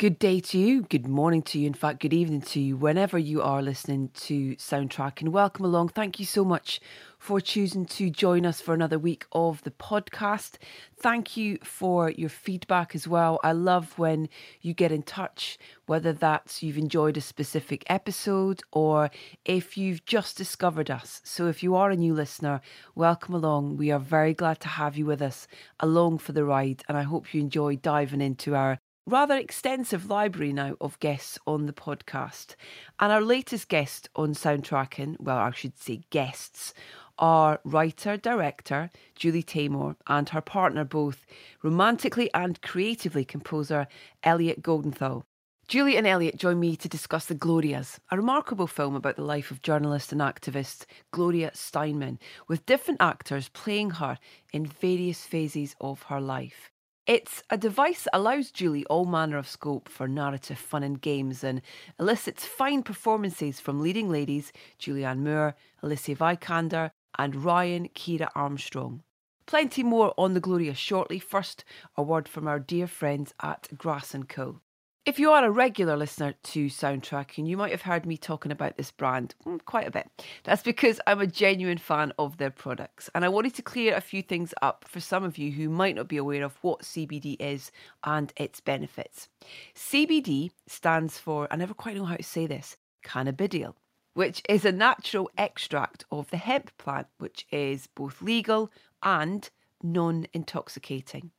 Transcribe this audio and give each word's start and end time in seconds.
Good 0.00 0.18
day 0.18 0.40
to 0.40 0.56
you, 0.58 0.84
good 0.84 1.06
morning 1.06 1.42
to 1.42 1.58
you, 1.58 1.66
in 1.66 1.74
fact, 1.74 2.00
good 2.00 2.14
evening 2.14 2.40
to 2.40 2.58
you, 2.58 2.74
whenever 2.74 3.18
you 3.18 3.42
are 3.42 3.60
listening 3.60 4.08
to 4.14 4.56
Soundtrack, 4.56 5.20
and 5.20 5.30
welcome 5.30 5.66
along. 5.66 5.90
Thank 5.90 6.18
you 6.18 6.24
so 6.24 6.42
much 6.42 6.80
for 7.18 7.38
choosing 7.38 7.84
to 7.84 8.08
join 8.08 8.46
us 8.46 8.62
for 8.62 8.72
another 8.72 8.98
week 8.98 9.26
of 9.32 9.62
the 9.62 9.70
podcast. 9.70 10.54
Thank 10.96 11.36
you 11.36 11.58
for 11.62 12.12
your 12.12 12.30
feedback 12.30 12.94
as 12.94 13.06
well. 13.06 13.40
I 13.44 13.52
love 13.52 13.98
when 13.98 14.30
you 14.62 14.72
get 14.72 14.90
in 14.90 15.02
touch, 15.02 15.58
whether 15.84 16.14
that's 16.14 16.62
you've 16.62 16.78
enjoyed 16.78 17.18
a 17.18 17.20
specific 17.20 17.84
episode 17.88 18.62
or 18.72 19.10
if 19.44 19.76
you've 19.76 20.06
just 20.06 20.34
discovered 20.34 20.90
us. 20.90 21.20
So, 21.24 21.46
if 21.46 21.62
you 21.62 21.74
are 21.74 21.90
a 21.90 21.96
new 21.96 22.14
listener, 22.14 22.62
welcome 22.94 23.34
along. 23.34 23.76
We 23.76 23.90
are 23.90 23.98
very 23.98 24.32
glad 24.32 24.60
to 24.60 24.68
have 24.68 24.96
you 24.96 25.04
with 25.04 25.20
us 25.20 25.46
along 25.78 26.20
for 26.20 26.32
the 26.32 26.46
ride, 26.46 26.84
and 26.88 26.96
I 26.96 27.02
hope 27.02 27.34
you 27.34 27.42
enjoy 27.42 27.76
diving 27.76 28.22
into 28.22 28.54
our 28.54 28.78
rather 29.06 29.36
extensive 29.36 30.08
library 30.08 30.52
now 30.52 30.76
of 30.80 30.98
guests 31.00 31.38
on 31.46 31.66
the 31.66 31.72
podcast. 31.72 32.54
And 32.98 33.12
our 33.12 33.20
latest 33.20 33.68
guest 33.68 34.08
on 34.14 34.34
Soundtracking, 34.34 35.16
well, 35.20 35.38
I 35.38 35.50
should 35.50 35.78
say 35.78 36.02
guests, 36.10 36.74
are 37.18 37.60
writer 37.64 38.16
director 38.16 38.90
Julie 39.14 39.42
Taymor 39.42 39.96
and 40.06 40.28
her 40.30 40.40
partner, 40.40 40.84
both 40.84 41.26
romantically 41.62 42.30
and 42.32 42.60
creatively 42.62 43.24
composer 43.24 43.86
Elliot 44.22 44.62
Goldenthal. 44.62 45.24
Julie 45.68 45.96
and 45.96 46.06
Elliot 46.06 46.36
join 46.36 46.58
me 46.58 46.74
to 46.74 46.88
discuss 46.88 47.26
The 47.26 47.34
Glorias, 47.34 48.00
a 48.10 48.16
remarkable 48.16 48.66
film 48.66 48.96
about 48.96 49.14
the 49.14 49.22
life 49.22 49.52
of 49.52 49.62
journalist 49.62 50.10
and 50.10 50.20
activist 50.20 50.84
Gloria 51.12 51.52
Steinem, 51.54 52.18
with 52.48 52.66
different 52.66 53.00
actors 53.00 53.48
playing 53.50 53.90
her 53.90 54.18
in 54.52 54.66
various 54.66 55.24
phases 55.24 55.76
of 55.80 56.02
her 56.04 56.20
life. 56.20 56.72
It's 57.06 57.42
a 57.50 57.56
device 57.56 58.04
that 58.04 58.16
allows 58.16 58.50
Julie 58.50 58.84
all 58.86 59.06
manner 59.06 59.38
of 59.38 59.48
scope 59.48 59.88
for 59.88 60.06
narrative 60.06 60.58
fun 60.58 60.82
and 60.82 61.00
games 61.00 61.42
and 61.42 61.62
elicits 61.98 62.44
fine 62.44 62.82
performances 62.82 63.58
from 63.58 63.80
leading 63.80 64.10
ladies 64.10 64.52
Julianne 64.78 65.24
Moore, 65.24 65.56
Alicia 65.82 66.14
Vikander, 66.14 66.90
and 67.18 67.44
Ryan 67.44 67.88
Kiera 67.88 68.28
Armstrong. 68.34 69.02
Plenty 69.46 69.82
more 69.82 70.14
on 70.16 70.34
the 70.34 70.40
Gloria 70.40 70.74
shortly. 70.74 71.18
First, 71.18 71.64
a 71.96 72.02
word 72.02 72.28
from 72.28 72.46
our 72.46 72.60
dear 72.60 72.86
friends 72.86 73.34
at 73.42 73.66
Grass 73.76 74.14
& 74.20 74.28
Co. 74.28 74.60
If 75.06 75.18
you 75.18 75.30
are 75.30 75.42
a 75.42 75.50
regular 75.50 75.96
listener 75.96 76.34
to 76.42 76.66
Soundtracking, 76.66 77.46
you 77.46 77.56
might 77.56 77.70
have 77.70 77.82
heard 77.82 78.04
me 78.04 78.18
talking 78.18 78.52
about 78.52 78.76
this 78.76 78.90
brand 78.90 79.34
hmm, 79.44 79.56
quite 79.64 79.88
a 79.88 79.90
bit. 79.90 80.06
That's 80.44 80.62
because 80.62 81.00
I'm 81.06 81.20
a 81.20 81.26
genuine 81.26 81.78
fan 81.78 82.12
of 82.18 82.36
their 82.36 82.50
products. 82.50 83.08
And 83.14 83.24
I 83.24 83.30
wanted 83.30 83.54
to 83.54 83.62
clear 83.62 83.96
a 83.96 84.02
few 84.02 84.22
things 84.22 84.52
up 84.60 84.84
for 84.86 85.00
some 85.00 85.24
of 85.24 85.38
you 85.38 85.52
who 85.52 85.70
might 85.70 85.96
not 85.96 86.06
be 86.06 86.18
aware 86.18 86.44
of 86.44 86.58
what 86.60 86.82
CBD 86.82 87.36
is 87.40 87.72
and 88.04 88.30
its 88.36 88.60
benefits. 88.60 89.28
CBD 89.74 90.50
stands 90.66 91.16
for, 91.16 91.48
I 91.50 91.56
never 91.56 91.72
quite 91.72 91.96
know 91.96 92.04
how 92.04 92.16
to 92.16 92.22
say 92.22 92.46
this, 92.46 92.76
cannabidiol, 93.02 93.76
which 94.12 94.42
is 94.50 94.66
a 94.66 94.72
natural 94.72 95.30
extract 95.38 96.04
of 96.12 96.28
the 96.28 96.36
hemp 96.36 96.76
plant, 96.76 97.06
which 97.16 97.46
is 97.50 97.86
both 97.86 98.20
legal 98.20 98.70
and 99.02 99.48
non 99.82 100.26
intoxicating. 100.32 101.30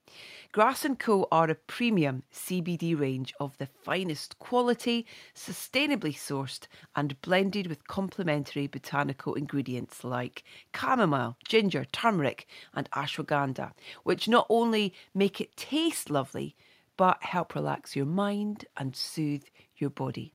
Grass 0.52 0.86
& 0.92 1.00
Co 1.00 1.28
are 1.32 1.50
a 1.50 1.56
premium 1.56 2.24
CBD 2.34 3.00
range 3.00 3.34
of 3.40 3.58
the 3.58 3.68
finest 3.68 4.38
quality, 4.40 5.06
sustainably 5.34 6.14
sourced 6.14 6.68
and 6.96 7.20
blended 7.22 7.68
with 7.68 7.88
complementary 7.88 8.68
botanical 8.68 9.34
ingredients 9.36 10.04
like 10.04 10.44
chamomile, 10.76 11.38
ginger, 11.46 11.86
turmeric 11.86 12.48
and 12.74 12.90
ashwagandha, 12.92 13.72
which 14.04 14.28
not 14.28 14.46
only 14.50 14.94
make 15.14 15.40
it 15.40 15.56
taste 15.56 16.10
lovely, 16.10 16.56
but 16.98 17.24
help 17.24 17.56
relax 17.56 17.96
your 17.96 18.06
mind 18.06 18.66
and 18.78 18.96
soothe 18.96 19.46
your 19.78 19.90
body. 19.90 20.34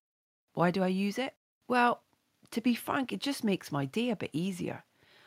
Why 0.54 0.70
do 0.70 0.82
I 0.82 0.88
use 0.88 1.18
it? 1.18 1.34
Well, 1.68 2.02
to 2.52 2.60
be 2.60 2.74
frank, 2.74 3.12
it 3.12 3.20
just 3.20 3.44
makes 3.44 3.70
my 3.70 3.84
day 3.84 4.10
a 4.10 4.16
bit 4.16 4.30
easier. 4.32 4.84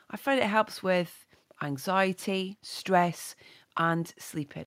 I 0.09 0.17
find 0.17 0.39
it 0.39 0.47
helps 0.47 0.81
with 0.81 1.25
anxiety, 1.61 2.57
stress, 2.61 3.35
and 3.77 4.13
sleeping. 4.17 4.65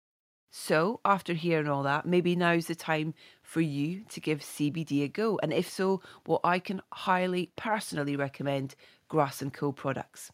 So, 0.54 1.00
after 1.02 1.32
hearing 1.32 1.68
all 1.68 1.82
that, 1.84 2.04
maybe 2.04 2.36
now's 2.36 2.66
the 2.66 2.74
time 2.74 3.14
for 3.40 3.62
you 3.62 4.04
to 4.10 4.20
give 4.20 4.40
CBD 4.40 5.02
a 5.02 5.08
go. 5.08 5.40
And 5.42 5.50
if 5.50 5.70
so, 5.70 6.02
well, 6.26 6.40
I 6.44 6.58
can 6.58 6.82
highly 6.92 7.50
personally 7.56 8.16
recommend 8.16 8.74
Grass 9.08 9.42
& 9.48 9.52
Co 9.52 9.72
products. 9.72 10.30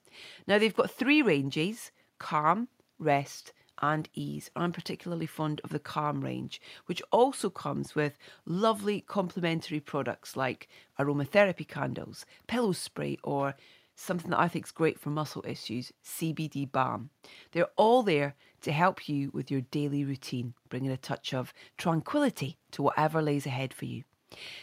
Now, 0.46 0.58
they've 0.58 0.74
got 0.74 0.90
three 0.90 1.22
ranges 1.22 1.92
Calm, 2.18 2.66
Rest, 2.98 3.52
and 3.80 4.08
Ease. 4.12 4.50
I'm 4.56 4.72
particularly 4.72 5.26
fond 5.26 5.60
of 5.62 5.70
the 5.70 5.78
Calm 5.78 6.20
range, 6.22 6.60
which 6.86 7.02
also 7.12 7.48
comes 7.48 7.94
with 7.94 8.18
lovely 8.44 9.00
complementary 9.00 9.80
products 9.80 10.36
like 10.36 10.68
aromatherapy 10.98 11.66
candles, 11.66 12.26
pillow 12.48 12.72
spray, 12.72 13.18
or 13.22 13.54
something 13.98 14.30
that 14.30 14.38
I 14.38 14.48
think 14.48 14.66
is 14.66 14.70
great 14.70 14.98
for 14.98 15.10
muscle 15.10 15.44
issues, 15.46 15.92
CBD 16.04 16.70
Balm. 16.70 17.10
They're 17.52 17.68
all 17.76 18.02
there 18.02 18.36
to 18.62 18.72
help 18.72 19.08
you 19.08 19.30
with 19.32 19.50
your 19.50 19.62
daily 19.62 20.04
routine, 20.04 20.54
bringing 20.68 20.90
a 20.90 20.96
touch 20.96 21.34
of 21.34 21.52
tranquility 21.76 22.58
to 22.72 22.82
whatever 22.82 23.20
lays 23.20 23.44
ahead 23.46 23.74
for 23.74 23.86
you. 23.86 24.04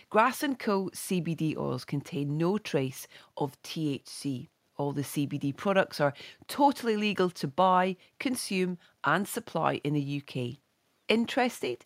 Grass 0.09 0.43
& 0.51 0.59
Co 0.59 0.89
CBD 0.93 1.57
oils 1.57 1.85
contain 1.85 2.37
no 2.37 2.57
trace 2.57 3.07
of 3.35 3.61
THC. 3.61 4.47
All 4.77 4.91
the 4.91 5.01
CBD 5.01 5.55
products 5.55 5.99
are 5.99 6.13
totally 6.47 6.97
legal 6.97 7.29
to 7.31 7.47
buy, 7.47 7.97
consume 8.19 8.77
and 9.03 9.27
supply 9.27 9.81
in 9.83 9.93
the 9.93 10.21
UK. 10.21 10.59
Interested? 11.07 11.85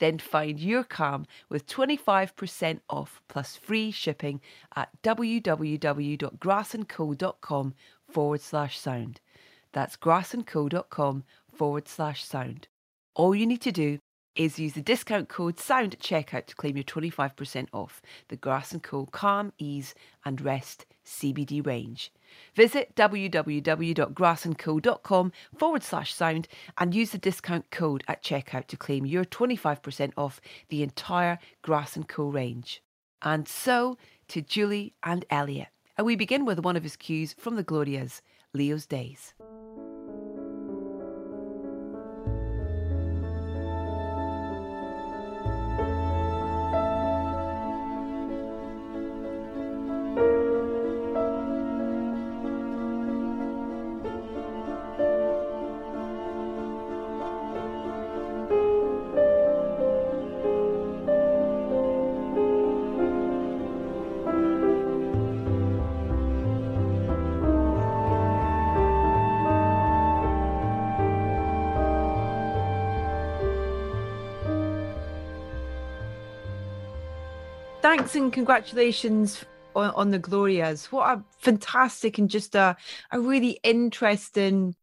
Then 0.00 0.18
find 0.18 0.58
your 0.58 0.82
calm 0.82 1.26
with 1.48 1.66
25% 1.66 2.80
off 2.88 3.22
plus 3.28 3.54
free 3.56 3.92
shipping 3.92 4.40
at 4.74 4.88
www.grassandco.com 5.02 7.74
forward 8.08 8.40
slash 8.40 8.78
sound. 8.78 9.20
That's 9.72 9.96
grassandco.com 9.96 11.24
forward 11.52 11.86
slash 11.86 12.24
sound. 12.24 12.66
All 13.14 13.34
you 13.34 13.46
need 13.46 13.60
to 13.60 13.72
do 13.72 13.98
is 14.34 14.58
use 14.58 14.72
the 14.72 14.80
discount 14.80 15.28
code 15.28 15.60
SOUND 15.60 15.94
at 15.94 16.00
checkout 16.00 16.46
to 16.46 16.54
claim 16.54 16.76
your 16.76 16.84
25% 16.84 17.68
off 17.72 18.00
the 18.28 18.36
Grass 18.36 18.74
& 18.78 18.82
Co 18.82 19.06
Calm, 19.06 19.52
Ease 19.58 19.94
and 20.24 20.40
Rest 20.40 20.86
CBD 21.04 21.64
range. 21.64 22.12
Visit 22.54 22.94
www.grassandco.com 22.96 25.32
forward 25.56 25.82
slash 25.82 26.14
sound 26.14 26.48
and 26.78 26.94
use 26.94 27.10
the 27.10 27.18
discount 27.18 27.70
code 27.70 28.04
at 28.08 28.22
checkout 28.22 28.66
to 28.66 28.76
claim 28.76 29.06
your 29.06 29.24
25% 29.24 30.12
off 30.16 30.40
the 30.68 30.82
entire 30.82 31.38
Grass 31.62 31.96
& 32.02 32.08
Co 32.08 32.28
range. 32.28 32.82
And 33.22 33.46
so 33.46 33.98
to 34.28 34.42
Julie 34.42 34.94
and 35.02 35.24
Elliot. 35.30 35.68
And 35.96 36.06
we 36.06 36.16
begin 36.16 36.44
with 36.44 36.60
one 36.60 36.76
of 36.76 36.82
his 36.82 36.96
cues 36.96 37.34
from 37.38 37.56
the 37.56 37.62
Glorias, 37.62 38.22
Leo's 38.54 38.86
Days. 38.86 39.34
Thanks 78.10 78.24
and 78.24 78.32
congratulations 78.32 79.44
on, 79.76 79.90
on 79.90 80.10
the 80.10 80.18
Glorias. 80.18 80.90
What 80.90 81.08
a 81.10 81.22
fantastic 81.38 82.18
and 82.18 82.28
just 82.28 82.56
a, 82.56 82.76
a 83.12 83.20
really 83.20 83.60
interesting 83.62 84.74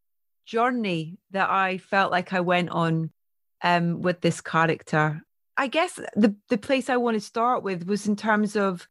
journey 0.46 1.18
that 1.32 1.50
I 1.50 1.76
felt 1.76 2.10
like 2.10 2.32
I 2.32 2.40
went 2.40 2.70
on 2.70 3.10
um, 3.62 4.00
with 4.00 4.22
this 4.22 4.40
character. 4.40 5.20
I 5.58 5.66
guess 5.66 6.00
the 6.14 6.34
the 6.48 6.56
place 6.56 6.88
I 6.88 6.96
want 6.96 7.16
to 7.16 7.20
start 7.20 7.62
with 7.62 7.86
was 7.86 8.06
in 8.06 8.16
terms 8.16 8.56
of 8.56 8.88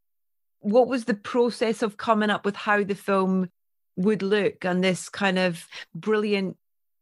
what 0.60 0.88
was 0.88 1.06
the 1.06 1.16
process 1.16 1.82
of 1.82 1.98
coming 1.98 2.30
up 2.30 2.46
with 2.46 2.56
how 2.56 2.84
the 2.84 2.94
film 2.94 3.50
would 3.96 4.22
look 4.22 4.66
and 4.66 4.84
this 4.84 5.10
kind 5.10 5.40
of 5.40 5.66
brilliant 5.96 6.58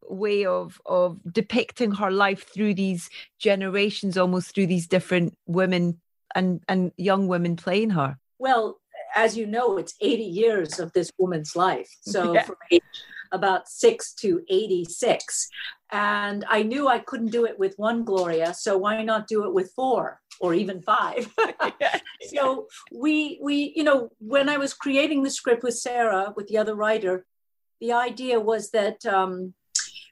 way 0.08 0.46
of 0.46 0.80
of 0.86 1.20
depicting 1.30 1.92
her 1.92 2.12
life 2.12 2.48
through 2.48 2.76
these 2.76 3.10
generations 3.40 4.18
almost 4.18 4.54
through 4.54 4.68
these 4.68 4.88
different 4.88 5.34
women 5.48 6.00
and 6.36 6.62
and 6.68 6.92
young 6.98 7.28
women 7.28 7.56
playing 7.56 7.92
her. 7.92 8.18
Well 8.38 8.80
as 9.16 9.38
you 9.38 9.46
know 9.48 9.78
it's 9.78 9.96
80 10.02 10.24
years 10.24 10.80
of 10.80 10.92
this 10.94 11.12
woman's 11.18 11.56
life. 11.56 11.90
So 12.02 12.34
yeah. 12.34 12.44
from 12.44 12.58
age 12.72 12.82
about 13.32 13.68
6 13.68 14.14
to 14.22 14.42
86 14.50 15.50
and 15.92 16.46
i 16.48 16.62
knew 16.64 16.88
i 16.88 17.00
couldn't 17.00 17.32
do 17.32 17.46
it 17.46 17.58
with 17.58 17.74
one 17.78 18.04
gloria 18.04 18.54
so 18.54 18.78
why 18.78 19.04
not 19.04 19.28
do 19.28 19.46
it 19.46 19.54
with 19.54 19.72
four 19.76 20.22
or 20.40 20.54
even 20.54 20.82
five? 20.82 21.34
So 22.34 22.68
we 22.92 23.40
we 23.42 23.74
you 23.76 23.84
know 23.84 24.10
when 24.20 24.48
i 24.50 24.58
was 24.58 24.74
creating 24.74 25.24
the 25.24 25.30
script 25.30 25.64
with 25.64 25.76
sarah 25.76 26.34
with 26.36 26.48
the 26.48 26.58
other 26.58 26.76
writer 26.76 27.26
the 27.82 27.94
idea 27.94 28.40
was 28.40 28.72
that 28.72 29.06
um, 29.06 29.54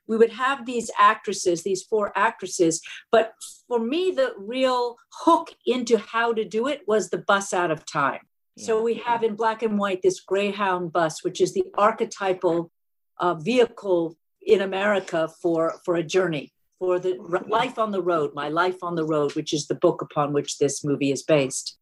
we 0.08 0.18
would 0.18 0.32
have 0.32 0.66
these 0.66 0.92
actresses, 1.00 1.64
these 1.64 1.84
four 1.84 2.12
actresses. 2.16 2.82
But 3.12 3.34
for 3.68 3.80
me, 3.80 4.12
the 4.12 4.34
real 4.38 4.98
hook 5.12 5.52
into 5.66 5.98
how 5.98 6.34
to 6.34 6.44
do 6.44 6.68
it 6.68 6.82
was 6.88 7.10
the 7.10 7.20
bus 7.20 7.54
out 7.54 7.72
of 7.72 7.86
time. 7.86 8.22
Yeah. 8.56 8.66
So 8.66 8.82
we 8.84 8.96
have 8.96 9.24
in 9.24 9.36
black 9.36 9.64
and 9.64 9.80
white 9.80 10.02
this 10.02 10.20
Greyhound 10.20 10.92
bus, 10.92 11.24
which 11.24 11.42
is 11.42 11.54
the 11.54 11.66
archetypal 11.78 12.72
uh, 13.20 13.36
vehicle 13.36 14.16
in 14.42 14.62
America 14.62 15.30
for, 15.42 15.76
for 15.86 15.96
a 15.96 16.04
journey, 16.04 16.54
for 16.80 17.00
the 17.00 17.18
life 17.48 17.80
on 17.80 17.92
the 17.92 18.02
road, 18.02 18.32
my 18.34 18.50
life 18.50 18.84
on 18.84 18.96
the 18.96 19.06
road, 19.06 19.36
which 19.36 19.54
is 19.54 19.68
the 19.68 19.76
book 19.76 20.02
upon 20.02 20.34
which 20.34 20.58
this 20.58 20.84
movie 20.84 21.12
is 21.12 21.24
based. 21.24 21.78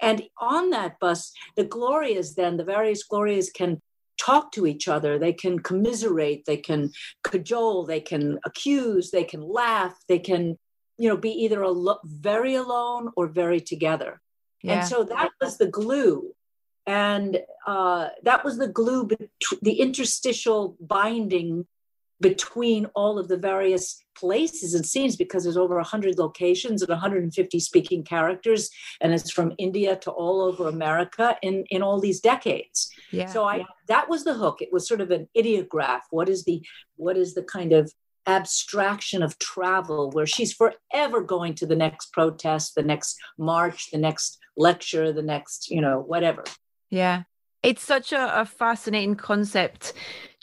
And 0.00 0.22
on 0.40 0.70
that 0.70 0.98
bus, 1.00 1.32
the 1.56 1.64
Glorias, 1.64 2.34
then, 2.34 2.56
the 2.56 2.64
various 2.64 3.02
Glorias 3.02 3.50
can 3.50 3.80
talk 4.18 4.52
to 4.52 4.66
each 4.66 4.88
other. 4.88 5.18
They 5.18 5.32
can 5.32 5.58
commiserate 5.58 6.44
they 6.44 6.56
can 6.56 6.90
cajole 7.22 7.86
they 7.86 8.00
can 8.00 8.38
accuse 8.44 9.10
they 9.10 9.24
can 9.24 9.42
laugh 9.42 9.94
they 10.08 10.18
can 10.18 10.58
you 10.98 11.08
know 11.08 11.16
be 11.16 11.30
either 11.30 11.64
al- 11.64 12.00
very 12.04 12.54
alone 12.54 13.10
or 13.16 13.28
very 13.28 13.60
together. 13.60 14.20
Yeah. 14.62 14.80
and 14.80 14.88
so 14.88 15.04
that 15.04 15.30
was 15.40 15.56
the 15.56 15.68
glue. 15.68 16.34
And 16.86 17.40
uh, 17.66 18.08
that 18.22 18.44
was 18.44 18.56
the 18.56 18.68
glue 18.68 19.06
bet- 19.06 19.60
the 19.62 19.80
interstitial 19.80 20.76
binding 20.80 21.66
between 22.20 22.86
all 22.94 23.18
of 23.18 23.28
the 23.28 23.36
various 23.36 24.02
places 24.16 24.74
and 24.74 24.84
scenes 24.84 25.16
because 25.16 25.44
there's 25.44 25.56
over 25.56 25.76
100 25.76 26.18
locations 26.18 26.82
and 26.82 26.88
150 26.88 27.60
speaking 27.60 28.02
characters 28.02 28.68
and 29.00 29.14
it's 29.14 29.30
from 29.30 29.52
india 29.58 29.94
to 29.94 30.10
all 30.10 30.40
over 30.40 30.66
america 30.68 31.36
in 31.42 31.64
in 31.70 31.82
all 31.82 32.00
these 32.00 32.20
decades. 32.20 32.90
Yeah, 33.10 33.26
so 33.26 33.44
i 33.44 33.56
yeah. 33.56 33.64
that 33.86 34.08
was 34.08 34.24
the 34.24 34.34
hook. 34.34 34.60
It 34.60 34.72
was 34.72 34.86
sort 34.86 35.00
of 35.00 35.10
an 35.10 35.28
ideograph. 35.36 36.06
What 36.10 36.28
is 36.28 36.44
the 36.44 36.64
what 36.96 37.16
is 37.16 37.34
the 37.34 37.42
kind 37.42 37.72
of 37.72 37.92
abstraction 38.26 39.22
of 39.22 39.38
travel 39.38 40.10
where 40.10 40.26
she's 40.26 40.52
forever 40.52 41.22
going 41.22 41.54
to 41.54 41.66
the 41.66 41.74
next 41.74 42.12
protest 42.12 42.74
the 42.74 42.82
next 42.82 43.16
march 43.38 43.90
the 43.90 43.96
next 43.96 44.38
lecture 44.54 45.12
the 45.12 45.22
next 45.22 45.70
you 45.70 45.80
know 45.80 46.00
whatever. 46.00 46.44
Yeah. 46.90 47.22
It's 47.62 47.82
such 47.82 48.12
a, 48.12 48.40
a 48.40 48.44
fascinating 48.44 49.16
concept 49.16 49.92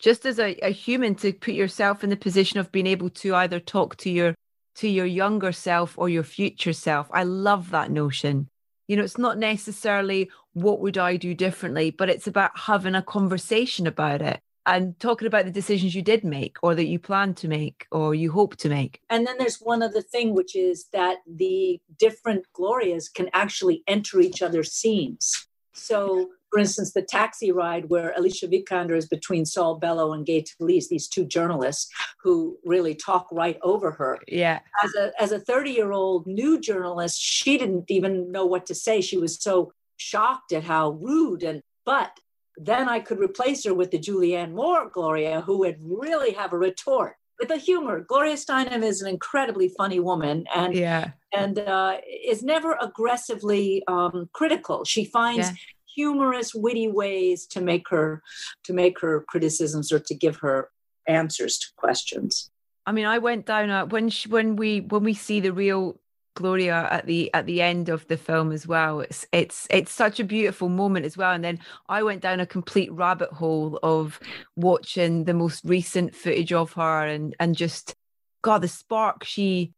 just 0.06 0.24
as 0.28 0.38
a, 0.38 0.54
a 0.62 0.70
human 0.70 1.16
to 1.16 1.34
put 1.34 1.56
yourself 1.56 2.04
in 2.04 2.12
the 2.12 2.16
position 2.16 2.60
of 2.60 2.72
being 2.72 2.86
able 2.86 3.10
to 3.10 3.34
either 3.34 3.60
talk 3.60 3.98
to 3.98 4.12
your 4.12 4.36
to 4.76 4.88
your 4.88 5.08
younger 5.08 5.52
self 5.52 5.98
or 5.98 6.10
your 6.10 6.22
future 6.22 6.74
self. 6.74 7.08
I 7.12 7.24
love 7.24 7.72
that 7.72 7.90
notion. 7.90 8.48
You 8.88 8.98
know 8.98 9.04
it's 9.04 9.18
not 9.18 9.40
necessarily 9.40 10.30
what 10.54 10.80
would 10.80 10.98
i 10.98 11.18
do 11.18 11.34
differently 11.34 11.90
but 11.90 12.08
it's 12.08 12.28
about 12.28 12.52
having 12.58 12.96
a 12.96 13.02
conversation 13.02 13.88
about 13.88 14.22
it 14.22 14.40
and 14.68 14.98
talking 15.00 15.28
about 15.28 15.46
the 15.46 15.60
decisions 15.60 15.96
you 15.96 16.04
did 16.04 16.24
make 16.24 16.58
or 16.62 16.76
that 16.76 16.86
you 16.86 17.00
plan 17.00 17.34
to 17.42 17.48
make 17.48 17.88
or 17.92 18.16
you 18.16 18.32
hope 18.32 18.56
to 18.58 18.70
make. 18.70 19.02
And 19.10 19.26
then 19.26 19.38
there's 19.40 19.58
one 19.58 19.82
other 19.84 20.02
thing 20.02 20.36
which 20.36 20.56
is 20.56 20.86
that 20.94 21.18
the 21.28 21.80
different 21.98 22.46
glorias 22.54 23.10
can 23.10 23.28
actually 23.34 23.84
enter 23.88 24.22
each 24.22 24.44
other's 24.44 24.72
scenes 24.72 25.48
so 25.76 26.30
for 26.56 26.60
instance, 26.60 26.94
the 26.94 27.02
taxi 27.02 27.52
ride 27.52 27.90
where 27.90 28.14
Alicia 28.16 28.48
Vikander 28.48 28.96
is 28.96 29.10
between 29.10 29.46
Saul 29.46 29.76
Bellow 29.76 30.14
and 30.14 30.26
Gay 30.26 30.42
Talese, 30.42 30.88
these 30.88 31.10
two 31.10 31.26
journalists 31.26 31.92
who 32.24 32.58
really 32.64 32.96
talk 32.96 33.28
right 33.30 33.60
over 33.62 33.92
her. 33.92 34.20
Yeah. 34.30 34.60
As 34.82 34.96
a 34.96 35.12
as 35.22 35.32
a 35.34 35.40
30 35.40 35.72
year 35.72 35.92
old 35.92 36.26
new 36.26 36.58
journalist, 36.58 37.22
she 37.22 37.58
didn't 37.58 37.92
even 37.92 38.32
know 38.32 38.46
what 38.46 38.66
to 38.68 38.74
say. 38.74 39.02
She 39.02 39.18
was 39.18 39.38
so 39.38 39.74
shocked 39.98 40.54
at 40.54 40.64
how 40.64 40.92
rude 40.92 41.44
and 41.44 41.62
but 41.86 42.12
then 42.56 42.88
I 42.88 43.02
could 43.02 43.20
replace 43.20 43.66
her 43.66 43.74
with 43.74 43.92
the 43.92 44.00
Julianne 44.00 44.54
Moore 44.54 44.90
Gloria, 44.90 45.42
who 45.42 45.58
would 45.58 45.76
really 45.82 46.32
have 46.32 46.54
a 46.54 46.58
retort 46.58 47.18
with 47.38 47.52
a 47.52 47.58
humor. 47.58 48.00
Gloria 48.00 48.36
Steinem 48.36 48.82
is 48.82 49.02
an 49.02 49.10
incredibly 49.10 49.68
funny 49.68 50.00
woman, 50.00 50.46
and 50.56 50.74
yeah, 50.74 51.12
and 51.34 51.60
uh, 51.60 51.98
is 52.08 52.44
never 52.44 52.78
aggressively 52.82 53.84
um, 53.90 54.30
critical. 54.32 54.86
She 54.86 55.04
finds 55.04 55.50
yeah 55.50 55.56
humorous, 55.96 56.54
witty 56.54 56.88
ways 56.88 57.46
to 57.48 57.62
make 57.62 57.90
her 57.90 58.22
to 58.64 58.74
make 58.74 59.00
her 59.00 59.22
criticisms 59.28 59.92
or 59.92 60.00
to 60.00 60.14
give 60.14 60.38
her 60.38 60.70
answers 61.08 61.58
to 61.60 61.68
questions. 61.76 62.50
I 62.86 62.92
mean, 62.92 63.06
I 63.06 63.18
went 63.18 63.46
down 63.46 63.70
a, 63.70 63.86
when 63.86 64.10
she, 64.10 64.30
when 64.30 64.56
we 64.56 64.82
when 64.82 65.04
we 65.04 65.14
see 65.14 65.40
the 65.40 65.54
real 65.54 66.00
Gloria 66.36 66.88
at 66.92 67.06
the 67.06 67.34
at 67.34 67.46
the 67.46 67.62
end 67.62 67.90
of 67.90 68.06
the 68.08 68.18
film 68.18 68.52
as 68.52 68.68
well. 68.68 69.00
It's 69.00 69.26
it's 69.32 69.68
it's 69.72 69.92
such 69.92 70.20
a 70.20 70.24
beautiful 70.26 70.70
moment 70.70 71.06
as 71.06 71.18
well. 71.18 71.32
And 71.32 71.44
then 71.44 71.60
I 71.90 72.04
went 72.04 72.22
down 72.22 72.40
a 72.40 72.46
complete 72.46 72.92
rabbit 72.92 73.32
hole 73.32 73.80
of 73.82 74.20
watching 74.56 75.24
the 75.24 75.34
most 75.34 75.64
recent 75.66 76.14
footage 76.14 76.54
of 76.54 76.74
her 76.74 77.08
and 77.08 77.36
and 77.40 77.56
just 77.56 77.96
God, 78.42 78.62
the 78.62 78.68
spark 78.68 79.24
she 79.24 79.74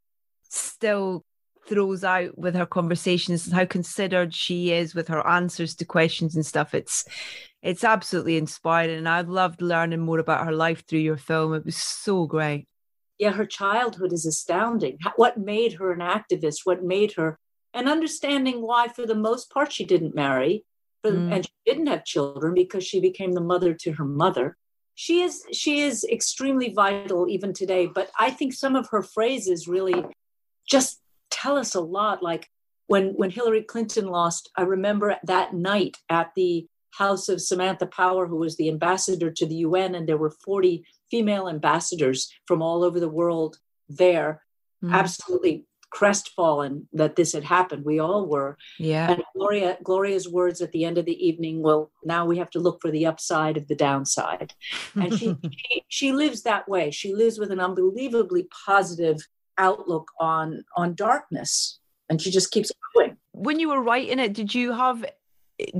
still 0.50 1.24
throws 1.68 2.04
out 2.04 2.38
with 2.38 2.56
her 2.56 2.66
conversations 2.66 3.46
and 3.46 3.56
how 3.56 3.66
considered 3.66 4.34
she 4.34 4.72
is 4.72 4.96
with 4.96 5.08
her 5.10 5.26
answers 5.28 5.76
to 5.76 5.86
questions 5.86 6.36
and 6.36 6.46
stuff. 6.46 6.74
It's 6.74 7.06
it's 7.62 7.84
absolutely 7.84 8.38
inspiring. 8.38 8.98
And 8.98 9.10
I've 9.10 9.30
loved 9.30 9.62
learning 9.62 10.02
more 10.02 10.20
about 10.20 10.46
her 10.46 10.54
life 10.54 10.86
through 10.88 11.00
your 11.00 11.18
film. 11.18 11.54
It 11.54 11.66
was 11.66 11.78
so 11.78 12.26
great. 12.26 12.68
Yeah, 13.18 13.32
her 13.32 13.46
childhood 13.46 14.14
is 14.14 14.26
astounding. 14.26 15.00
What 15.16 15.38
made 15.38 15.74
her 15.74 15.92
an 15.92 16.00
activist? 16.00 16.60
What 16.66 16.84
made 16.84 17.14
her 17.14 17.40
and 17.74 17.90
understanding 17.90 18.62
why, 18.62 18.88
for 18.88 19.06
the 19.06 19.16
most 19.16 19.52
part, 19.52 19.72
she 19.72 19.86
didn't 19.86 20.16
marry, 20.16 20.66
mm. 21.06 21.32
and 21.32 21.46
she 21.46 21.52
didn't 21.66 21.88
have 21.88 22.06
children 22.06 22.54
because 22.54 22.84
she 22.84 23.00
became 23.00 23.34
the 23.34 23.42
mother 23.42 23.74
to 23.74 23.92
her 23.94 24.06
mother. 24.06 24.58
She 24.96 25.22
is 25.22 25.44
she 25.54 25.82
is 25.82 26.04
extremely 26.04 26.74
vital 26.74 27.28
even 27.30 27.54
today. 27.54 27.86
But 27.86 28.10
I 28.20 28.32
think 28.32 28.54
some 28.54 28.76
of 28.76 28.90
her 28.90 29.04
phrases 29.04 29.68
really 29.68 30.04
just 30.68 31.00
tell 31.30 31.58
us 31.58 31.76
a 31.76 31.82
lot. 31.82 32.24
Like 32.24 32.50
when 32.88 33.10
when 33.10 33.30
Hillary 33.30 33.64
Clinton 33.64 34.08
lost, 34.08 34.50
I 34.56 34.64
remember 34.64 35.18
that 35.24 35.54
night 35.54 35.98
at 36.10 36.32
the 36.36 36.68
house 36.92 37.30
of 37.30 37.42
Samantha 37.42 37.86
Power, 37.86 38.28
who 38.28 38.38
was 38.38 38.58
the 38.58 38.70
ambassador 38.70 39.32
to 39.32 39.46
the 39.46 39.56
UN, 39.58 39.96
and 39.96 40.08
there 40.08 40.18
were 40.18 40.32
40 40.32 40.84
female 41.12 41.48
ambassadors 41.48 42.32
from 42.46 42.62
all 42.62 42.84
over 42.84 43.00
the 43.00 43.10
world 43.10 43.58
there, 43.88 44.44
mm. 44.84 44.92
absolutely 44.92 45.66
crestfallen 45.90 46.88
that 46.94 47.16
this 47.16 47.34
had 47.34 47.44
happened. 47.44 47.86
We 47.86 48.00
all 48.00 48.26
were. 48.26 48.58
Yeah. 48.78 49.12
And 49.12 49.24
Gloria 49.36 49.78
Gloria's 49.84 50.28
words 50.28 50.62
at 50.62 50.72
the 50.72 50.86
end 50.86 50.98
of 50.98 51.06
the 51.06 51.26
evening, 51.28 51.62
well, 51.62 51.92
now 52.04 52.26
we 52.26 52.38
have 52.38 52.50
to 52.52 52.60
look 52.60 52.82
for 52.82 52.92
the 52.92 53.06
upside 53.06 53.58
of 53.58 53.68
the 53.68 53.76
downside. 53.76 54.54
And 54.96 55.18
she, 55.18 55.38
she 55.52 55.84
she 55.88 56.12
lives 56.12 56.44
that 56.44 56.68
way. 56.68 56.92
She 56.92 57.14
lives 57.14 57.40
with 57.40 57.52
an 57.52 57.60
unbelievably 57.60 58.48
positive 58.66 59.18
outlook 59.58 60.08
on 60.20 60.64
on 60.76 60.96
darkness. 60.96 61.80
And 62.10 62.22
she 62.22 62.32
just 62.32 62.52
keeps 62.52 62.72
going. 62.96 63.18
When 63.34 63.60
you 63.60 63.70
were 63.70 63.82
writing 63.82 64.20
it 64.20 64.34
did 64.34 64.54
you 64.54 64.72
have 64.72 65.06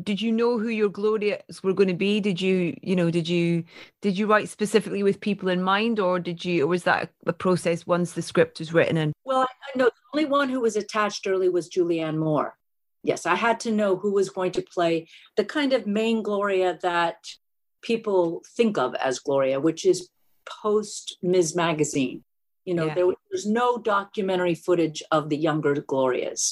did 0.04 0.20
you 0.22 0.32
know 0.32 0.58
who 0.58 0.70
your 0.70 0.90
glorias 0.90 1.62
were 1.62 1.74
going 1.74 1.88
to 1.88 1.94
be? 1.94 2.20
Did 2.20 2.42
you 2.42 2.76
you 2.82 2.96
know 2.96 3.12
did 3.12 3.30
you 3.30 3.64
did 4.02 4.18
you 4.18 4.26
write 4.28 4.50
specifically 4.50 5.04
with 5.04 5.22
people 5.22 5.50
in 5.50 5.62
mind 5.62 6.00
or 6.00 6.20
did 6.20 6.44
you 6.44 6.64
or 6.64 6.68
was 6.68 6.84
that 6.84 7.12
a 7.26 7.34
process 7.34 7.86
once 7.86 8.14
the 8.14 8.22
script 8.22 8.60
was 8.60 8.74
written 8.74 8.98
in? 8.98 9.14
Well 9.24 9.42
i 9.42 9.78
know 9.78 9.86
the 9.86 10.20
only 10.20 10.30
one 10.30 10.50
who 10.50 10.62
was 10.62 10.76
attached 10.76 11.28
early 11.28 11.50
was 11.50 11.70
julianne 11.70 12.18
moore. 12.18 12.58
Yes 13.04 13.26
i 13.26 13.36
had 13.36 13.60
to 13.62 13.72
know 13.72 13.96
who 13.96 14.14
was 14.14 14.30
going 14.30 14.52
to 14.54 14.62
play 14.62 15.08
the 15.36 15.46
kind 15.46 15.74
of 15.74 15.86
main 15.86 16.24
gloria 16.24 16.80
that 16.82 17.18
people 17.82 18.42
think 18.56 18.78
of 18.78 18.96
as 18.96 19.20
gloria 19.20 19.60
which 19.60 19.86
is 19.86 20.10
post 20.64 21.18
ms 21.22 21.56
magazine 21.56 22.24
You 22.68 22.74
know, 22.74 22.88
Yeah. 22.88 22.96
there, 22.96 23.08
there's 23.32 23.46
no 23.64 23.78
documentary 23.78 24.54
footage 24.54 25.02
of 25.18 25.30
the 25.30 25.38
younger 25.48 25.74
Glorias, 25.92 26.44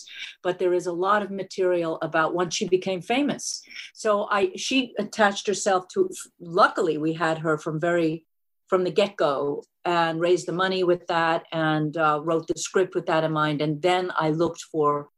but 0.45 0.59
there 0.59 0.73
is 0.73 0.87
a 0.87 0.93
lot 1.07 1.21
of 1.21 1.29
material 1.29 1.93
about 2.01 2.33
once 2.33 2.55
she 2.55 2.67
became 2.69 3.01
famous. 3.01 3.43
So 3.93 4.09
I 4.37 4.41
she 4.55 4.77
attached 4.97 5.45
herself 5.51 5.81
to 5.93 6.09
luckily 6.61 6.95
we 6.97 7.11
had 7.25 7.37
her 7.39 7.57
from 7.57 7.75
very 7.89 8.25
from 8.71 8.83
the 8.85 8.91
get-go 9.01 9.61
and 9.83 10.19
raised 10.27 10.47
the 10.47 10.53
money 10.65 10.83
with 10.91 11.05
that 11.07 11.43
and 11.51 11.91
uh, 11.97 12.19
wrote 12.23 12.47
the 12.47 12.57
script 12.67 12.95
with 12.95 13.05
that 13.07 13.23
in 13.25 13.31
mind. 13.43 13.61
And 13.61 13.73
then 13.81 14.03
I 14.25 14.27
looked 14.41 14.63
for 14.71 15.09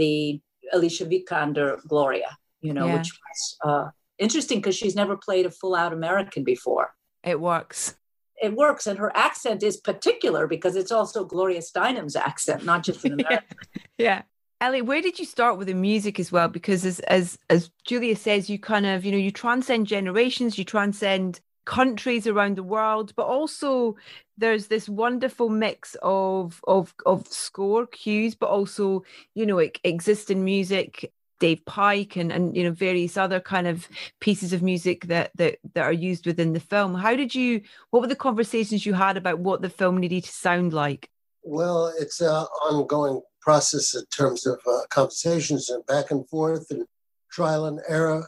the 0.00 0.40
Alicia 0.74 1.06
Vikander 1.06 1.78
Gloria, 1.88 2.30
you 2.60 2.72
know, 2.74 2.86
Yeah. 2.86 2.96
which 2.98 3.10
was 3.24 3.40
uh, 3.68 3.86
interesting 4.18 4.58
because 4.58 4.76
she's 4.76 4.94
never 5.02 5.16
played 5.16 5.46
a 5.46 5.50
full-out 5.50 5.92
American 5.94 6.44
before 6.44 6.94
It 7.24 7.40
works. 7.40 7.96
It 8.42 8.54
works 8.54 8.86
and 8.86 8.98
her 8.98 9.16
accent 9.16 9.62
is 9.62 9.76
particular 9.76 10.46
because 10.46 10.76
it's 10.76 10.92
also 10.92 11.24
gloria 11.24 11.60
steinem's 11.60 12.16
accent 12.16 12.64
not 12.64 12.82
just 12.82 13.04
an 13.04 13.12
american 13.20 13.56
Yeah. 13.98 14.22
Ellie, 14.60 14.82
where 14.82 15.02
did 15.02 15.18
you 15.18 15.26
start 15.26 15.58
with 15.58 15.68
the 15.68 15.74
music 15.74 16.18
as 16.18 16.32
well? 16.32 16.48
Because 16.48 16.86
as 16.86 17.00
as 17.00 17.38
as 17.50 17.70
Julia 17.84 18.16
says, 18.16 18.48
you 18.48 18.58
kind 18.58 18.86
of, 18.86 19.04
you 19.04 19.12
know, 19.12 19.18
you 19.18 19.30
transcend 19.30 19.86
generations, 19.86 20.56
you 20.56 20.64
transcend 20.64 21.40
countries 21.66 22.26
around 22.26 22.56
the 22.56 22.62
world, 22.62 23.12
but 23.16 23.26
also 23.26 23.96
there's 24.38 24.68
this 24.68 24.88
wonderful 24.88 25.50
mix 25.50 25.94
of 26.02 26.62
of 26.66 26.94
of 27.04 27.26
score 27.28 27.86
cues, 27.86 28.34
but 28.34 28.48
also, 28.48 29.02
you 29.34 29.44
know, 29.44 29.60
e- 29.60 29.72
existing 29.84 30.42
music, 30.42 31.12
Dave 31.38 31.64
Pike 31.64 32.16
and 32.16 32.32
and 32.32 32.56
you 32.56 32.64
know, 32.64 32.72
various 32.72 33.16
other 33.16 33.40
kind 33.40 33.66
of 33.66 33.88
pieces 34.20 34.52
of 34.52 34.62
music 34.62 35.06
that 35.06 35.30
that 35.36 35.58
that 35.74 35.82
are 35.82 35.92
used 35.92 36.26
within 36.26 36.52
the 36.52 36.60
film. 36.60 36.94
How 36.94 37.16
did 37.16 37.34
you 37.34 37.62
what 37.90 38.00
were 38.00 38.08
the 38.08 38.16
conversations 38.16 38.86
you 38.86 38.94
had 38.94 39.16
about 39.16 39.38
what 39.38 39.62
the 39.62 39.70
film 39.70 39.98
needed 39.98 40.24
to 40.24 40.30
sound 40.30 40.72
like? 40.72 41.10
Well, 41.42 41.92
it's 41.98 42.20
an 42.20 42.46
ongoing 42.70 43.22
process 43.40 43.94
in 43.94 44.04
terms 44.06 44.46
of 44.46 44.58
uh, 44.66 44.80
conversations 44.90 45.68
and 45.68 45.86
back 45.86 46.10
and 46.10 46.28
forth 46.28 46.66
and 46.70 46.84
trial 47.30 47.66
and 47.66 47.80
error. 47.88 48.26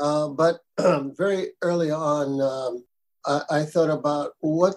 Uh, 0.00 0.28
but 0.28 0.60
very 1.16 1.48
early 1.62 1.90
on, 1.90 2.40
um, 2.40 2.84
I, 3.26 3.58
I 3.58 3.64
thought 3.64 3.90
about 3.90 4.32
what 4.40 4.76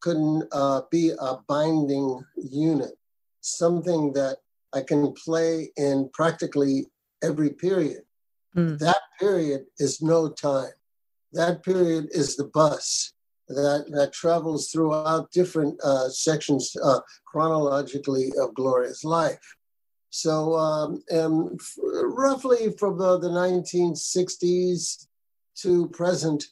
could 0.00 0.48
uh, 0.52 0.82
be 0.90 1.12
a 1.18 1.36
binding 1.48 2.24
unit, 2.36 2.92
something 3.40 4.12
that 4.14 4.38
I 4.72 4.82
can 4.82 5.12
play 5.12 5.70
in 5.76 6.10
practically 6.12 6.86
every 7.22 7.50
period. 7.50 8.02
Mm. 8.56 8.78
That 8.78 9.00
period 9.20 9.66
is 9.78 10.00
no 10.00 10.28
time. 10.30 10.72
That 11.32 11.62
period 11.62 12.08
is 12.12 12.36
the 12.36 12.44
bus 12.44 13.12
that, 13.48 13.86
that 13.90 14.12
travels 14.12 14.70
throughout 14.70 15.30
different 15.30 15.78
uh, 15.82 16.08
sections 16.08 16.74
uh, 16.82 17.00
chronologically 17.26 18.32
of 18.40 18.54
Gloria's 18.54 19.04
life. 19.04 19.56
So, 20.10 20.54
um, 20.54 21.02
um, 21.12 21.56
f- 21.60 21.76
roughly 21.82 22.72
from 22.78 23.00
uh, 23.00 23.18
the 23.18 23.28
1960s 23.28 25.06
to 25.56 25.88
present, 25.88 26.44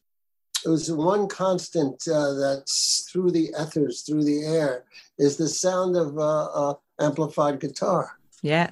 it 0.64 0.68
was 0.68 0.90
one 0.90 1.28
constant 1.28 2.02
uh, 2.09 2.35
that's 2.35 3.09
through 3.11 3.30
the 3.30 3.54
ethers, 3.59 4.02
through 4.02 4.25
the 4.25 4.44
air, 4.44 4.85
is 5.18 5.37
the 5.37 5.49
sound 5.49 5.97
of 5.97 6.18
uh, 6.18 6.44
uh, 6.44 6.75
amplified 7.00 7.61
guitar. 7.61 8.18
Yeah. 8.42 8.71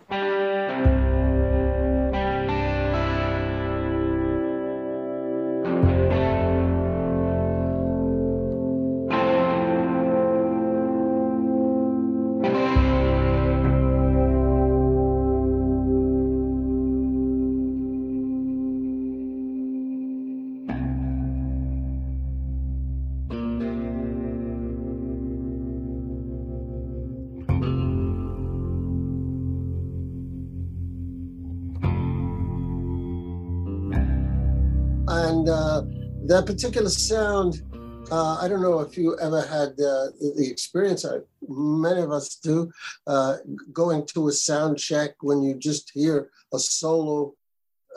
That 36.42 36.54
particular 36.54 36.88
sound 36.88 37.62
uh, 38.10 38.38
i 38.40 38.48
don't 38.48 38.62
know 38.62 38.80
if 38.80 38.96
you 38.96 39.16
ever 39.20 39.42
had 39.42 39.70
uh, 39.90 40.10
the, 40.38 40.48
experience 40.50 41.04
many 41.48 42.00
of 42.00 42.10
us 42.10 42.36
do 42.36 42.70
uh, 43.06 43.36
going 43.72 44.04
to 44.06 44.28
a 44.28 44.32
sound 44.32 44.78
check 44.78 45.10
when 45.20 45.42
you 45.42 45.54
just 45.54 45.90
hear 45.94 46.30
a 46.52 46.58
solo 46.58 47.32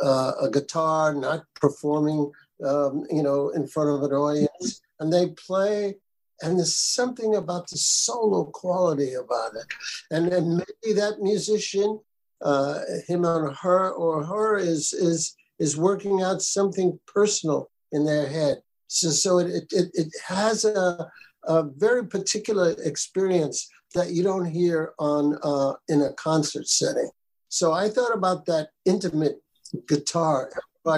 uh, 0.03 0.33
a 0.41 0.49
guitar 0.49 1.13
not 1.13 1.43
performing 1.55 2.31
um, 2.63 3.05
you 3.11 3.23
know 3.23 3.49
in 3.49 3.65
front 3.65 3.89
of 3.89 4.03
an 4.03 4.11
audience 4.11 4.81
and 4.99 5.11
they 5.11 5.27
play 5.47 5.95
and 6.41 6.57
there's 6.57 6.75
something 6.75 7.35
about 7.35 7.69
the 7.69 7.77
solo 7.77 8.43
quality 8.43 9.13
about 9.13 9.55
it. 9.55 9.67
And 10.11 10.29
then 10.29 10.57
maybe 10.57 10.93
that 10.93 11.21
musician 11.21 12.01
uh, 12.41 12.79
him 13.07 13.25
or 13.25 13.53
her 13.53 13.91
or 13.91 14.25
her 14.25 14.57
is 14.57 14.91
is 14.91 15.33
is 15.59 15.77
working 15.77 16.21
out 16.21 16.41
something 16.41 16.99
personal 17.07 17.69
in 17.95 18.05
their 18.05 18.27
head. 18.27 18.57
So, 18.87 19.09
so 19.09 19.39
it, 19.39 19.65
it, 19.71 19.89
it 19.93 20.13
has 20.27 20.65
a, 20.65 21.09
a 21.45 21.63
very 21.63 22.05
particular 22.05 22.75
experience 22.83 23.67
that 23.93 24.11
you 24.11 24.23
don't 24.23 24.45
hear 24.45 24.93
on 24.99 25.37
uh, 25.41 25.73
in 25.87 26.01
a 26.01 26.13
concert 26.13 26.67
setting. 26.67 27.09
So 27.49 27.71
I 27.71 27.89
thought 27.89 28.13
about 28.13 28.45
that 28.47 28.69
intimate 28.85 29.41
guitar, 29.87 30.51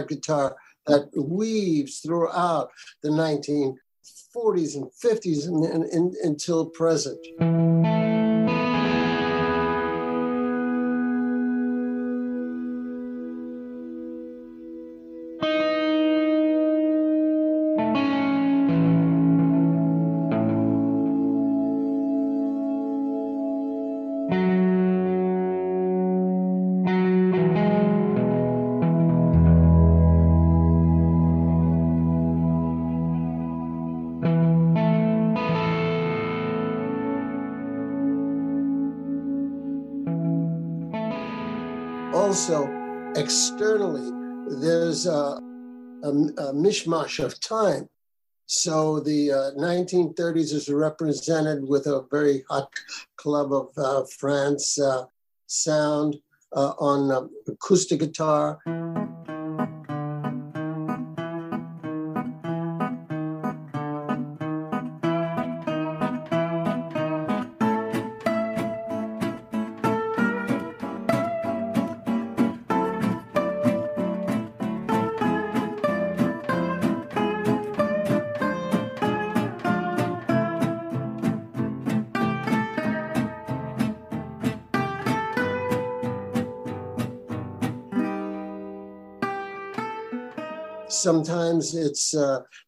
guitar 0.07 0.55
that 0.87 1.09
weaves 1.15 1.99
throughout 1.99 2.69
the 3.03 3.09
1940s 3.09 4.75
and 4.75 4.89
50s 5.03 5.47
and, 5.47 5.63
and, 5.65 5.83
and 5.83 6.15
until 6.23 6.65
present. 6.65 7.19
A, 46.37 46.53
mishmash 46.53 47.23
of 47.23 47.39
time. 47.39 47.89
So 48.45 48.99
the 48.99 49.31
uh, 49.31 49.51
1930s 49.59 50.53
is 50.53 50.69
represented 50.69 51.67
with 51.67 51.85
a 51.87 52.05
very 52.09 52.43
hot 52.49 52.69
club 53.17 53.51
of 53.51 53.67
uh, 53.77 54.05
france 54.17 54.79
uh, 54.79 55.03
sound 55.47 56.17
uh, 56.53 56.73
on 56.79 57.11
uh, 57.11 57.27
acoustic 57.47 57.99
guitar 57.99 58.59
sometimes 91.01 91.75
it's 91.75 92.15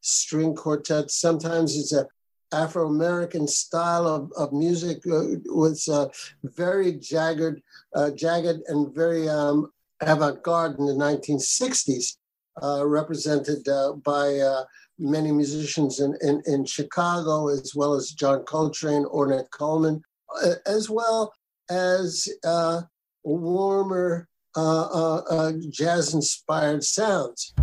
string 0.01 0.55
quartets 0.55 1.15
sometimes 1.15 1.77
it's 1.77 1.93
a 1.93 2.05
afro-american 2.51 3.48
style 3.48 4.07
of, 4.07 4.31
of 4.36 4.51
music 4.53 4.98
uh, 5.12 5.36
with 5.45 5.83
uh, 5.91 6.07
very 6.43 6.93
jagged 6.93 7.62
uh, 7.95 8.09
jagged 8.12 8.62
and 8.67 8.93
very 8.93 9.29
um, 9.29 9.71
avant-garde 10.01 10.77
in 10.79 10.86
the 10.86 10.93
1960s 10.93 12.17
uh, 12.63 12.86
represented 12.86 13.67
uh, 13.67 13.93
by 13.93 14.39
many 14.98 15.31
musicians 15.31 16.01
in, 16.01 16.13
in, 16.21 16.41
in 16.45 16.65
Chicago, 16.65 17.48
as 17.48 17.74
well 17.74 17.93
as 17.93 18.12
John 18.12 18.43
Coltrane, 18.43 19.05
Ornette 19.05 19.50
Coleman, 19.51 20.01
as 20.65 20.89
well 20.89 21.33
as 21.69 22.27
warmer 23.24 24.27
jazz 25.71 26.13
inspired 26.13 26.83
sounds. 26.83 27.53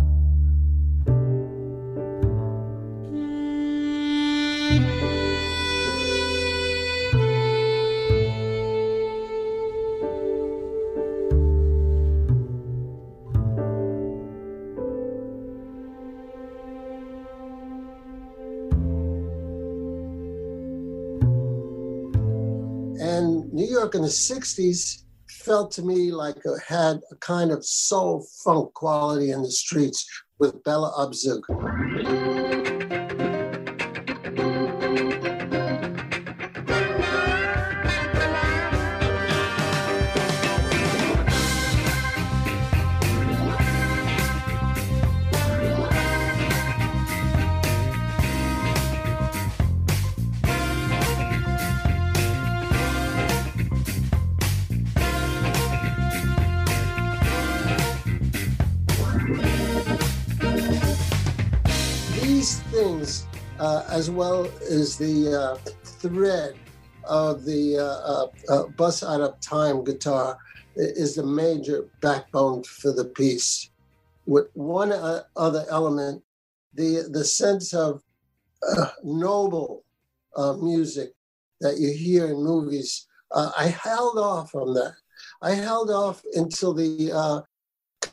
In 23.95 24.01
the 24.01 24.07
60s 24.07 25.03
felt 25.29 25.71
to 25.71 25.81
me 25.81 26.11
like 26.11 26.37
it 26.43 26.61
had 26.67 26.99
a 27.11 27.15
kind 27.15 27.51
of 27.51 27.65
soul 27.65 28.27
funk 28.43 28.73
quality 28.73 29.31
in 29.31 29.41
the 29.41 29.51
streets 29.51 30.05
with 30.39 30.63
Bella 30.63 30.91
Abzug. 30.97 31.41
As 63.87 64.09
well 64.09 64.45
as 64.69 64.97
the 64.97 65.33
uh, 65.33 65.55
thread 65.83 66.55
of 67.03 67.45
the 67.45 67.77
uh, 67.77 67.83
uh, 67.83 68.27
uh, 68.49 68.67
bus 68.69 69.03
out 69.03 69.21
of 69.21 69.39
time 69.39 69.83
guitar 69.83 70.37
is 70.75 71.15
the 71.15 71.25
major 71.25 71.87
backbone 72.01 72.63
for 72.63 72.91
the 72.91 73.05
piece. 73.05 73.69
With 74.25 74.47
one 74.53 74.91
other 74.91 75.65
element, 75.69 76.21
the 76.73 77.07
the 77.09 77.23
sense 77.23 77.73
of 77.73 78.03
noble 79.03 79.85
music 80.61 81.13
that 81.61 81.77
you 81.79 81.93
hear 81.93 82.27
in 82.27 82.43
movies, 82.43 83.07
I 83.33 83.67
held 83.67 84.17
off 84.17 84.53
on 84.53 84.73
that. 84.73 84.93
I 85.41 85.51
held 85.51 85.89
off 85.89 86.21
until 86.35 86.73
the 86.73 87.45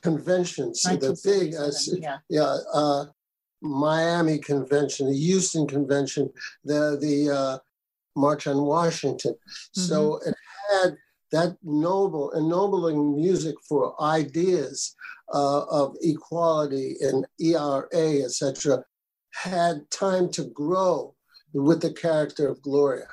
conventions, 0.03 0.83
the 0.83 1.19
big, 1.25 1.55
uh, 1.55 1.71
yeah, 1.99 2.19
yeah 2.29 2.57
uh, 2.73 3.07
Miami 3.65 4.39
Convention, 4.39 5.11
the 5.11 5.17
Houston 5.17 5.67
Convention, 5.67 6.31
the 6.65 6.99
the 7.01 7.35
uh, 7.35 7.59
March 8.15 8.47
on 8.47 8.63
Washington. 8.63 9.33
Mm-hmm. 9.33 9.81
So 9.81 10.17
it 10.19 10.35
had 10.71 10.97
that 11.33 11.57
noble, 11.65 12.31
ennobling 12.33 13.17
music 13.17 13.57
for 13.69 14.01
ideas 14.01 14.95
uh, 15.33 15.63
of 15.65 15.97
equality 16.03 16.97
and 17.01 17.27
ERA, 17.41 18.23
etc., 18.23 18.85
had 19.33 19.91
time 19.91 20.29
to 20.31 20.45
grow 20.45 21.15
with 21.53 21.81
the 21.81 21.93
character 21.93 22.47
of 22.49 22.63
Gloria. 22.63 23.07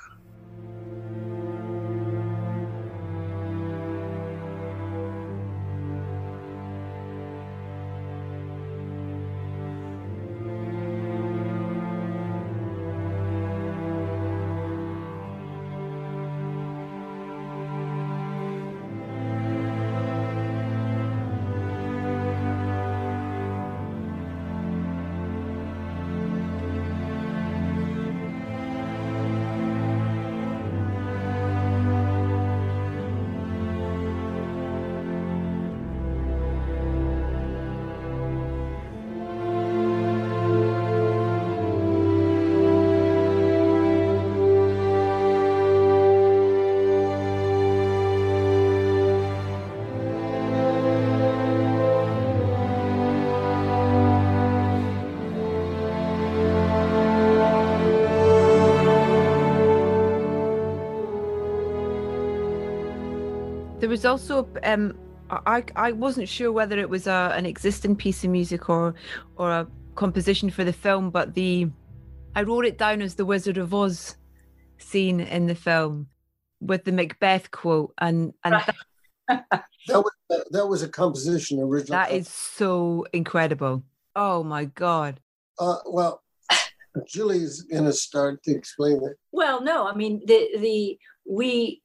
Was 63.91 64.05
also 64.05 64.47
um, 64.63 64.97
I 65.29 65.63
I 65.75 65.91
wasn't 65.91 66.27
sure 66.27 66.51
whether 66.51 66.79
it 66.79 66.89
was 66.89 67.05
a, 67.05 67.33
an 67.35 67.45
existing 67.45 67.95
piece 67.95 68.23
of 68.23 68.31
music 68.31 68.69
or 68.69 68.95
or 69.35 69.51
a 69.51 69.67
composition 69.95 70.49
for 70.49 70.63
the 70.63 70.73
film, 70.73 71.11
but 71.11 71.35
the 71.35 71.69
I 72.35 72.43
wrote 72.43 72.65
it 72.65 72.77
down 72.77 73.01
as 73.01 73.15
the 73.15 73.25
Wizard 73.25 73.57
of 73.57 73.73
Oz 73.73 74.15
scene 74.77 75.19
in 75.19 75.45
the 75.45 75.55
film 75.55 76.07
with 76.61 76.85
the 76.85 76.91
Macbeth 76.91 77.51
quote, 77.51 77.93
and 77.99 78.33
and 78.43 78.53
right. 78.53 78.75
that, 79.27 79.45
that 79.87 80.01
was 80.01 80.13
that 80.51 80.67
was 80.67 80.83
a 80.83 80.89
composition 80.89 81.59
original. 81.59 81.99
That 81.99 82.11
is 82.11 82.29
so 82.29 83.05
incredible. 83.13 83.83
Oh 84.15 84.43
my 84.43 84.65
god. 84.65 85.19
Uh, 85.59 85.77
well, 85.85 86.23
Julie's 87.05 87.61
going 87.63 87.85
to 87.85 87.93
start 87.93 88.41
to 88.43 88.51
explain 88.51 89.03
it. 89.03 89.17
Well, 89.31 89.61
no, 89.61 89.87
I 89.87 89.95
mean 89.95 90.21
the 90.25 90.57
the 90.59 90.97
we 91.25 91.81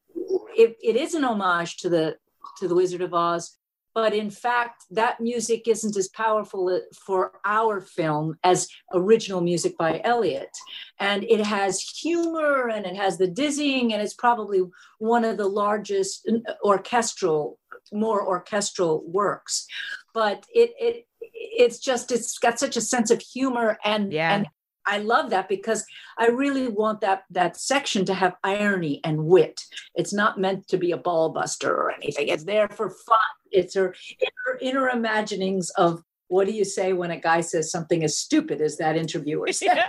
it, 0.55 0.75
it 0.81 0.95
is 0.95 1.13
an 1.13 1.23
homage 1.23 1.77
to 1.77 1.89
the 1.89 2.17
to 2.59 2.67
the 2.67 2.75
Wizard 2.75 3.01
of 3.01 3.13
Oz, 3.13 3.57
but 3.97 4.13
in 4.13 4.29
fact, 4.29 4.83
that 4.91 5.19
music 5.19 5.67
isn't 5.67 5.97
as 5.97 6.07
powerful 6.07 6.79
for 6.93 7.31
our 7.43 7.81
film 7.81 8.37
as 8.43 8.67
original 8.93 9.41
music 9.41 9.75
by 9.75 10.01
Elliot. 10.03 10.55
And 10.99 11.23
it 11.23 11.43
has 11.43 11.81
humor 11.81 12.69
and 12.69 12.85
it 12.85 12.95
has 12.95 13.17
the 13.17 13.25
dizzying, 13.25 13.93
and 13.93 14.01
it's 14.03 14.13
probably 14.13 14.61
one 14.99 15.25
of 15.25 15.37
the 15.37 15.47
largest 15.47 16.29
orchestral, 16.63 17.57
more 17.91 18.23
orchestral 18.23 19.03
works. 19.07 19.65
But 20.13 20.45
it 20.53 20.73
it 20.79 21.07
it's 21.33 21.79
just 21.79 22.11
it's 22.11 22.37
got 22.37 22.59
such 22.59 22.77
a 22.77 22.81
sense 22.81 23.09
of 23.09 23.19
humor 23.19 23.79
and 23.83 24.13
yeah. 24.13 24.35
and 24.35 24.47
I 24.87 24.99
love 24.99 25.29
that 25.31 25.49
because 25.49 25.85
I 26.17 26.27
really 26.27 26.69
want 26.69 27.01
that 27.01 27.23
that 27.31 27.57
section 27.57 28.05
to 28.05 28.13
have 28.13 28.35
irony 28.43 29.01
and 29.03 29.25
wit. 29.25 29.61
It's 29.95 30.13
not 30.13 30.39
meant 30.39 30.67
to 30.69 30.77
be 30.77 30.91
a 30.91 30.97
ball 30.97 31.29
buster 31.29 31.71
or 31.71 31.91
anything. 31.91 32.29
It's 32.29 32.45
there 32.45 32.69
for 32.69 32.89
fun. 32.89 33.17
It's 33.51 33.75
her 33.75 33.93
inner, 34.19 34.59
inner 34.61 34.89
imaginings 34.89 35.69
of 35.71 36.01
what 36.29 36.47
do 36.47 36.53
you 36.53 36.65
say 36.65 36.93
when 36.93 37.11
a 37.11 37.19
guy 37.19 37.41
says 37.41 37.69
something 37.69 38.03
as 38.03 38.17
stupid 38.17 38.61
as 38.61 38.77
that 38.77 38.95
interviewer 38.95 39.51
said? 39.51 39.83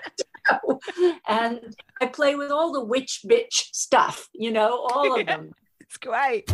and 1.28 1.61
I 2.00 2.06
play 2.06 2.34
with 2.34 2.50
all 2.50 2.72
the 2.72 2.84
witch 2.84 3.20
bitch 3.26 3.70
stuff, 3.72 4.28
you 4.34 4.50
know, 4.50 4.88
all 4.92 5.18
of 5.18 5.26
them. 5.26 5.52
It's 5.80 5.96
great. 5.96 6.50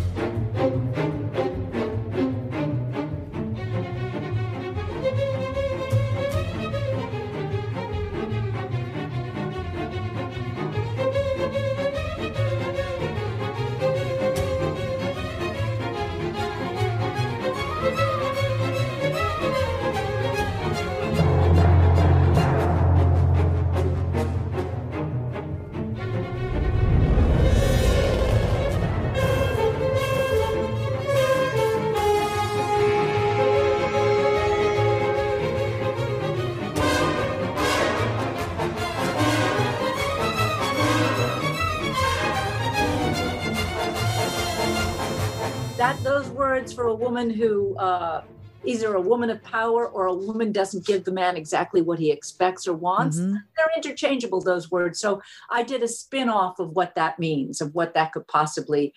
For 46.74 46.86
a 46.86 46.94
woman 46.94 47.30
who 47.30 47.76
uh, 47.76 48.22
either 48.64 48.94
a 48.94 49.00
woman 49.00 49.30
of 49.30 49.42
power 49.42 49.88
or 49.88 50.06
a 50.06 50.14
woman 50.14 50.52
doesn't 50.52 50.86
give 50.86 51.04
the 51.04 51.12
man 51.12 51.36
exactly 51.36 51.82
what 51.82 51.98
he 51.98 52.10
expects 52.10 52.66
or 52.66 52.74
wants. 52.74 53.18
Mm-hmm. 53.18 53.34
They're 53.56 53.70
interchangeable, 53.76 54.40
those 54.40 54.70
words. 54.70 54.98
So 55.00 55.22
I 55.50 55.62
did 55.62 55.82
a 55.82 55.88
spin 55.88 56.28
off 56.28 56.58
of 56.58 56.70
what 56.70 56.94
that 56.94 57.18
means, 57.18 57.60
of 57.60 57.74
what 57.74 57.94
that 57.94 58.12
could 58.12 58.26
possibly 58.26 58.92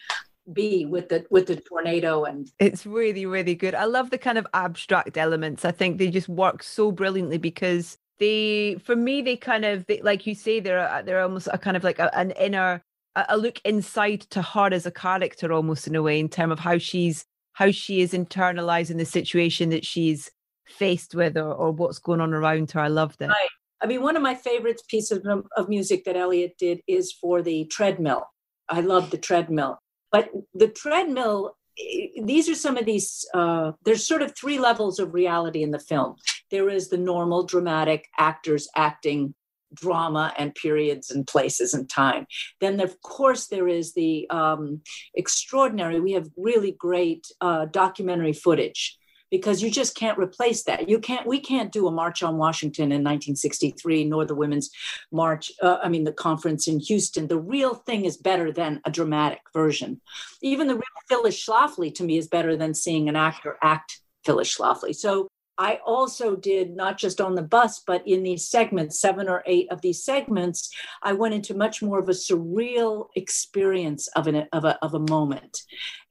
be 0.53 0.85
with 0.85 1.09
the 1.09 1.25
with 1.29 1.45
the 1.47 1.57
tornado 1.57 2.23
and 2.23 2.49
it's 2.57 2.85
really 2.85 3.25
really 3.25 3.53
good 3.53 3.75
i 3.75 3.83
love 3.83 4.11
the 4.11 4.17
kind 4.17 4.37
of 4.37 4.47
abstract 4.53 5.17
elements 5.17 5.65
i 5.65 5.71
think 5.71 5.97
they 5.97 6.09
just 6.09 6.29
work 6.29 6.63
so 6.63 6.89
brilliantly 6.89 7.37
because 7.37 7.97
they 8.17 8.77
for 8.81 8.95
me 8.95 9.21
they 9.21 9.35
kind 9.35 9.65
of 9.65 9.85
they, 9.87 10.01
like 10.03 10.25
you 10.25 10.33
say 10.33 10.61
they're 10.61 11.03
they're 11.05 11.21
almost 11.21 11.49
a 11.51 11.57
kind 11.57 11.75
of 11.75 11.83
like 11.83 11.99
a, 11.99 12.15
an 12.17 12.31
inner 12.31 12.81
a 13.27 13.37
look 13.37 13.59
inside 13.65 14.21
to 14.21 14.41
her 14.41 14.69
as 14.71 14.85
a 14.85 14.91
character 14.91 15.51
almost 15.51 15.85
in 15.85 15.95
a 15.95 16.01
way 16.01 16.17
in 16.17 16.29
terms 16.29 16.53
of 16.53 16.59
how 16.59 16.77
she's 16.77 17.25
how 17.57 17.71
she 17.71 18.01
is 18.01 18.13
internalizing 18.13 18.99
the 18.99 19.05
situation 19.05 19.71
that 19.71 19.83
she's 19.83 20.29
faced 20.67 21.15
with 21.15 21.35
or, 21.35 21.51
or 21.51 21.71
what's 21.71 21.97
going 21.97 22.21
on 22.21 22.31
around 22.31 22.69
her. 22.69 22.79
I 22.79 22.87
loved 22.87 23.19
it. 23.19 23.29
Right. 23.29 23.49
I 23.81 23.87
mean, 23.87 24.03
one 24.03 24.15
of 24.15 24.21
my 24.21 24.35
favorite 24.35 24.79
pieces 24.87 25.25
of, 25.25 25.67
music 25.67 26.05
that 26.05 26.15
Elliot 26.15 26.53
did 26.59 26.81
is 26.87 27.11
for 27.11 27.41
the 27.41 27.65
treadmill. 27.65 28.27
I 28.69 28.81
love 28.81 29.09
the 29.09 29.17
treadmill. 29.17 29.79
But 30.11 30.29
the 30.53 30.67
treadmill, 30.67 31.57
eh, 31.79 32.21
these 32.23 32.47
are 32.47 32.53
some 32.53 32.77
of 32.77 32.85
these, 32.85 33.25
uh, 33.33 33.71
there's 33.83 34.05
sort 34.05 34.21
of 34.21 34.37
three 34.37 34.59
levels 34.59 34.99
of 34.99 35.15
reality 35.15 35.63
in 35.63 35.71
the 35.71 35.79
film. 35.79 36.13
There 36.51 36.69
is 36.69 36.89
the 36.89 36.99
normal 36.99 37.41
dramatic 37.41 38.05
actors 38.19 38.67
acting 38.75 39.33
drama 39.77 40.33
and 40.37 40.53
periods 40.55 41.11
and 41.11 41.25
places 41.25 41.73
and 41.73 41.89
time. 41.89 42.25
Then, 42.59 42.79
of 42.79 43.01
course, 43.01 43.47
there 43.47 43.67
is 43.67 43.93
the 43.93 44.29
um, 44.29 44.81
extraordinary, 45.15 45.99
we 45.99 46.13
have 46.13 46.27
really 46.37 46.71
great 46.71 47.27
uh, 47.41 47.65
documentary 47.65 48.33
footage 48.33 48.97
because 49.29 49.61
you 49.61 49.69
just 49.69 49.95
can't 49.95 50.17
replace 50.17 50.63
that. 50.63 50.87
You 50.87 50.99
can't, 50.99 51.27
we 51.27 51.39
can't 51.39 51.71
do 51.71 51.87
a 51.87 51.91
March 51.91 52.23
on 52.23 52.37
Washington 52.37 52.85
in 52.85 53.03
1963, 53.03 54.05
nor 54.05 54.25
the 54.25 54.35
Women's 54.35 54.69
March, 55.11 55.51
uh, 55.61 55.77
I 55.83 55.89
mean, 55.89 56.05
the 56.05 56.13
conference 56.13 56.67
in 56.67 56.79
Houston. 56.79 57.27
The 57.27 57.39
real 57.39 57.75
thing 57.75 58.05
is 58.05 58.17
better 58.17 58.51
than 58.51 58.81
a 58.85 58.91
dramatic 58.91 59.41
version. 59.53 60.01
Even 60.41 60.67
the 60.67 60.75
real 60.75 60.83
Phyllis 61.09 61.45
Schlafly 61.45 61.93
to 61.95 62.03
me 62.03 62.17
is 62.17 62.27
better 62.27 62.55
than 62.55 62.73
seeing 62.73 63.09
an 63.09 63.15
actor 63.15 63.57
act 63.61 63.99
Phyllis 64.25 64.55
Schlafly. 64.55 64.95
So 64.95 65.27
I 65.57 65.79
also 65.85 66.35
did 66.35 66.75
not 66.75 66.97
just 66.97 67.19
on 67.19 67.35
the 67.35 67.41
bus, 67.41 67.81
but 67.85 68.07
in 68.07 68.23
these 68.23 68.47
segments, 68.47 68.99
seven 68.99 69.27
or 69.27 69.43
eight 69.45 69.71
of 69.71 69.81
these 69.81 70.03
segments, 70.03 70.73
I 71.01 71.13
went 71.13 71.33
into 71.33 71.55
much 71.55 71.81
more 71.81 71.99
of 71.99 72.09
a 72.09 72.13
surreal 72.13 73.07
experience 73.15 74.07
of, 74.09 74.27
an, 74.27 74.47
of, 74.53 74.65
a, 74.65 74.77
of 74.83 74.93
a 74.93 74.99
moment. 74.99 75.63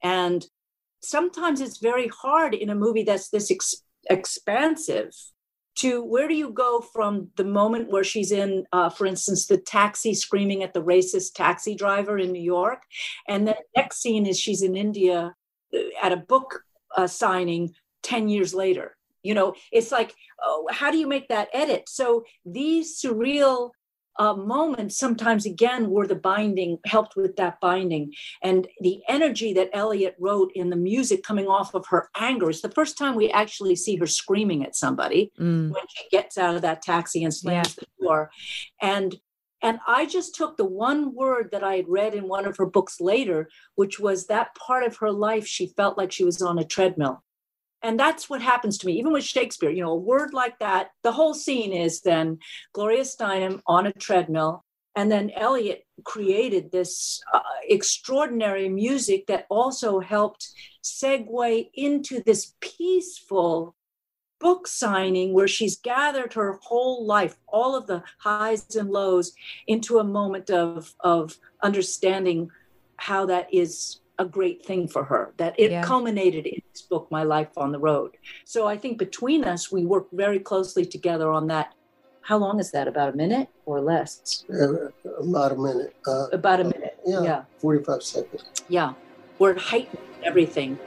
And 0.03 0.45
sometimes 1.01 1.61
it's 1.61 1.77
very 1.77 2.09
hard 2.09 2.53
in 2.53 2.69
a 2.69 2.75
movie 2.75 3.03
that's 3.03 3.29
this 3.29 3.49
ex- 3.49 3.83
expansive 4.09 5.11
to 5.75 6.03
where 6.03 6.27
do 6.27 6.33
you 6.33 6.49
go 6.49 6.81
from 6.81 7.29
the 7.37 7.43
moment 7.43 7.91
where 7.91 8.03
she's 8.03 8.31
in, 8.31 8.65
uh, 8.73 8.89
for 8.89 9.05
instance, 9.05 9.45
the 9.45 9.57
taxi 9.57 10.13
screaming 10.13 10.63
at 10.63 10.73
the 10.73 10.83
racist 10.83 11.35
taxi 11.35 11.75
driver 11.75 12.17
in 12.17 12.31
New 12.31 12.41
York, 12.41 12.81
and 13.27 13.47
then 13.47 13.55
the 13.55 13.81
next 13.81 14.01
scene 14.01 14.25
is 14.25 14.39
she's 14.39 14.63
in 14.63 14.75
India 14.75 15.35
uh, 15.73 15.79
at 16.01 16.11
a 16.11 16.17
book 16.17 16.63
uh, 16.95 17.05
signing 17.05 17.75
10 18.01 18.27
years 18.27 18.55
later 18.55 18.96
you 19.27 19.33
know 19.33 19.53
it's 19.71 19.91
like 19.91 20.13
oh, 20.43 20.67
how 20.71 20.89
do 20.89 20.97
you 20.97 21.07
make 21.07 21.27
that 21.27 21.49
edit 21.53 21.83
so 21.87 22.23
these 22.45 22.99
surreal 22.99 23.71
uh, 24.19 24.33
moments 24.33 24.97
sometimes 24.97 25.45
again 25.45 25.91
were 25.91 26.07
the 26.07 26.15
binding 26.15 26.79
helped 26.85 27.15
with 27.15 27.35
that 27.35 27.59
binding 27.61 28.11
and 28.41 28.67
the 28.81 28.99
energy 29.07 29.53
that 29.53 29.69
elliot 29.73 30.15
wrote 30.19 30.51
in 30.55 30.69
the 30.69 30.75
music 30.75 31.21
coming 31.23 31.47
off 31.47 31.75
of 31.75 31.85
her 31.87 32.09
anger 32.17 32.49
is 32.49 32.61
the 32.61 32.71
first 32.71 32.97
time 32.97 33.15
we 33.15 33.29
actually 33.29 33.75
see 33.75 33.95
her 33.97 34.07
screaming 34.07 34.65
at 34.65 34.75
somebody 34.75 35.31
mm. 35.39 35.69
when 35.71 35.83
she 35.89 36.05
gets 36.09 36.37
out 36.37 36.55
of 36.55 36.63
that 36.63 36.81
taxi 36.81 37.23
and 37.23 37.33
slams 37.33 37.75
yeah. 37.77 37.83
the 37.83 38.05
door 38.05 38.31
and 38.81 39.17
and 39.63 39.79
I 39.87 40.05
just 40.05 40.35
took 40.35 40.55
the 40.55 40.65
one 40.65 41.15
word 41.15 41.49
that 41.51 41.63
I 41.63 41.77
had 41.77 41.89
read 41.89 42.13
in 42.13 42.27
one 42.27 42.45
of 42.45 42.57
her 42.57 42.67
books 42.67 43.01
later, 43.01 43.49
which 43.73 43.99
was 43.99 44.27
that 44.27 44.53
part 44.53 44.83
of 44.83 44.97
her 44.97 45.11
life 45.11 45.47
she 45.47 45.73
felt 45.75 45.97
like 45.97 46.11
she 46.11 46.23
was 46.23 46.43
on 46.43 46.59
a 46.59 46.63
treadmill 46.63 47.23
and 47.83 47.99
that's 47.99 48.29
what 48.29 48.41
happens 48.41 48.77
to 48.77 48.87
me 48.87 48.93
even 48.93 49.13
with 49.13 49.23
shakespeare 49.23 49.69
you 49.69 49.83
know 49.83 49.91
a 49.91 49.95
word 49.95 50.33
like 50.33 50.57
that 50.59 50.89
the 51.03 51.11
whole 51.11 51.33
scene 51.33 51.71
is 51.73 52.01
then 52.01 52.37
gloria 52.73 53.01
steinem 53.01 53.61
on 53.67 53.85
a 53.85 53.93
treadmill 53.93 54.63
and 54.95 55.11
then 55.11 55.31
elliot 55.35 55.85
created 56.03 56.71
this 56.71 57.21
uh, 57.33 57.39
extraordinary 57.69 58.69
music 58.69 59.27
that 59.27 59.45
also 59.49 59.99
helped 59.99 60.49
segue 60.83 61.69
into 61.73 62.21
this 62.23 62.53
peaceful 62.61 63.75
book 64.39 64.67
signing 64.67 65.33
where 65.33 65.47
she's 65.47 65.77
gathered 65.77 66.33
her 66.33 66.59
whole 66.61 67.05
life 67.05 67.37
all 67.47 67.75
of 67.75 67.87
the 67.87 68.03
highs 68.19 68.75
and 68.75 68.89
lows 68.89 69.33
into 69.67 69.99
a 69.99 70.03
moment 70.03 70.49
of 70.49 70.93
of 70.99 71.37
understanding 71.63 72.49
how 72.97 73.25
that 73.25 73.51
is 73.53 73.99
a 74.19 74.25
great 74.25 74.65
thing 74.65 74.87
for 74.87 75.03
her 75.03 75.33
that 75.37 75.53
it 75.59 75.71
yeah. 75.71 75.83
culminated 75.83 76.45
in 76.45 76.61
this 76.73 76.81
book 76.81 77.07
my 77.11 77.23
life 77.23 77.49
on 77.57 77.71
the 77.71 77.79
road. 77.79 78.17
So 78.45 78.67
i 78.67 78.77
think 78.77 78.97
between 78.97 79.43
us 79.43 79.71
we 79.71 79.85
worked 79.85 80.13
very 80.13 80.39
closely 80.39 80.85
together 80.85 81.31
on 81.31 81.47
that. 81.47 81.73
How 82.21 82.37
long 82.37 82.59
is 82.59 82.71
that 82.71 82.87
about 82.89 83.13
a 83.13 83.17
minute 83.17 83.47
or 83.65 83.79
less? 83.79 84.43
Uh, 84.49 84.89
about 85.19 85.53
a 85.53 85.55
minute. 85.55 85.95
Uh, 86.05 86.27
about 86.33 86.59
a 86.59 86.65
minute 86.65 86.99
uh, 87.07 87.11
yeah, 87.11 87.23
yeah. 87.23 87.43
45 87.59 88.03
seconds. 88.03 88.43
Yeah 88.67 88.93
where 89.37 89.51
it 89.51 89.59
heightened 89.59 89.99
everything 90.23 90.77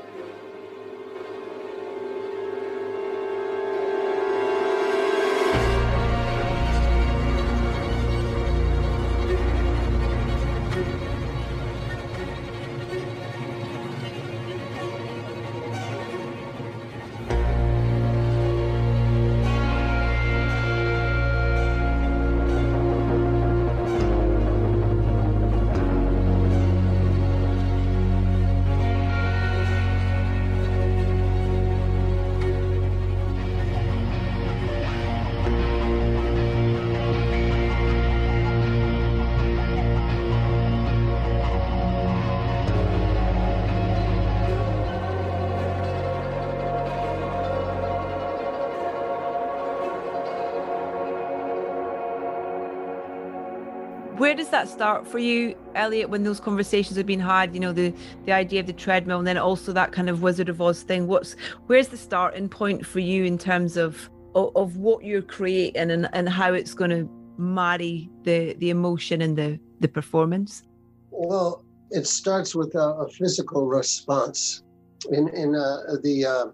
does 54.40 54.48
that 54.48 54.68
start 54.68 55.06
for 55.06 55.18
you, 55.18 55.54
Elliot, 55.74 56.08
when 56.08 56.22
those 56.22 56.40
conversations 56.40 56.96
have 56.96 57.04
been 57.06 57.20
had, 57.20 57.52
you 57.52 57.60
know, 57.60 57.72
the 57.72 57.92
the 58.24 58.32
idea 58.32 58.60
of 58.60 58.66
the 58.66 58.72
treadmill 58.72 59.18
and 59.18 59.26
then 59.26 59.36
also 59.36 59.70
that 59.72 59.92
kind 59.92 60.08
of 60.08 60.22
Wizard 60.22 60.48
of 60.48 60.60
Oz 60.62 60.82
thing? 60.82 61.06
What's 61.06 61.36
where's 61.66 61.88
the 61.88 61.98
starting 61.98 62.48
point 62.48 62.84
for 62.86 63.00
you 63.00 63.24
in 63.24 63.36
terms 63.36 63.76
of 63.76 64.08
of, 64.34 64.56
of 64.56 64.78
what 64.78 65.04
you're 65.04 65.22
creating 65.22 65.90
and, 65.90 66.08
and 66.12 66.28
how 66.28 66.54
it's 66.54 66.72
going 66.72 66.90
to 66.90 67.08
marry 67.36 68.08
the 68.22 68.54
the 68.54 68.70
emotion 68.70 69.20
and 69.20 69.36
the 69.36 69.60
the 69.80 69.88
performance? 69.88 70.62
Well, 71.10 71.62
it 71.90 72.06
starts 72.06 72.54
with 72.54 72.74
a, 72.74 72.88
a 73.04 73.10
physical 73.10 73.66
response. 73.66 74.62
In 75.10 75.28
in 75.28 75.54
uh, 75.54 75.96
the 76.02 76.24
uh, 76.24 76.46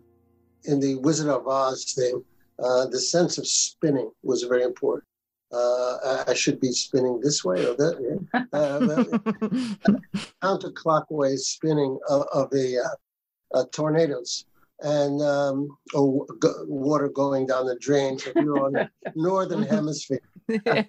in 0.64 0.81
the 0.81 0.96
Wizard 0.96 1.29
of 1.29 1.46
Oz 1.46 1.92
thing, 1.92 2.25
uh, 2.59 2.87
the 2.87 2.99
sense 2.99 3.38
of 3.38 3.46
spinning 3.46 4.11
was 4.25 4.42
very 4.42 4.64
important 4.64 5.05
uh, 5.52 6.24
I 6.26 6.35
should 6.35 6.61
be 6.61 6.72
spinning 6.72 7.20
this 7.20 7.44
way 7.44 7.64
or 7.64 7.74
that. 7.74 8.18
Yeah. 8.32 8.44
Uh, 8.52 10.18
counterclockwise 10.42 11.40
spinning 11.40 11.98
of, 12.09 12.26
of 12.32 12.50
the 12.50 12.78
uh, 12.78 13.59
uh, 13.59 13.64
tornadoes 13.72 14.44
and 14.80 15.22
um, 15.22 15.76
oh, 15.94 16.26
go, 16.40 16.52
water 16.66 17.09
going 17.09 17.46
down 17.46 17.66
the 17.66 17.78
drain 17.78 18.14
if 18.14 18.35
you're 18.35 18.64
on 18.64 18.72
the 18.72 18.90
northern 19.14 19.62
hemisphere. 19.62 20.20
Yeah. 20.64 20.85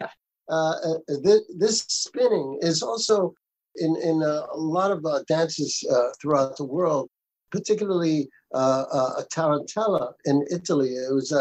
Uh, 0.49 0.71
uh, 0.71 0.97
this, 1.23 1.41
this, 1.57 1.79
spinning 1.89 2.59
is 2.61 2.83
also 2.83 3.33
in, 3.77 3.97
in 3.97 4.21
a, 4.21 4.45
a 4.53 4.55
lot 4.55 4.91
of 4.91 5.03
dances 5.25 5.83
throughout 6.21 6.55
the 6.57 6.63
world, 6.63 7.09
particularly 7.51 8.29
uh, 8.53 9.23
Tarantella 9.33 10.13
in 10.25 10.45
Italy. 10.51 10.89
It 10.89 11.11
was 11.11 11.33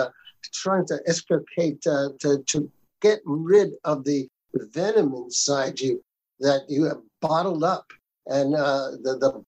trying 0.54 0.86
to 0.86 0.98
explicate 1.06 1.82
to, 1.82 2.14
to 2.46 2.72
get 3.06 3.20
rid 3.24 3.70
of 3.84 4.04
the 4.04 4.28
venom 4.76 5.14
inside 5.14 5.80
you 5.80 6.02
that 6.40 6.62
you 6.68 6.84
have 6.84 7.00
bottled 7.20 7.64
up. 7.64 7.86
And 8.26 8.54
uh, 8.54 8.90
the, 9.04 9.12
the 9.22 9.44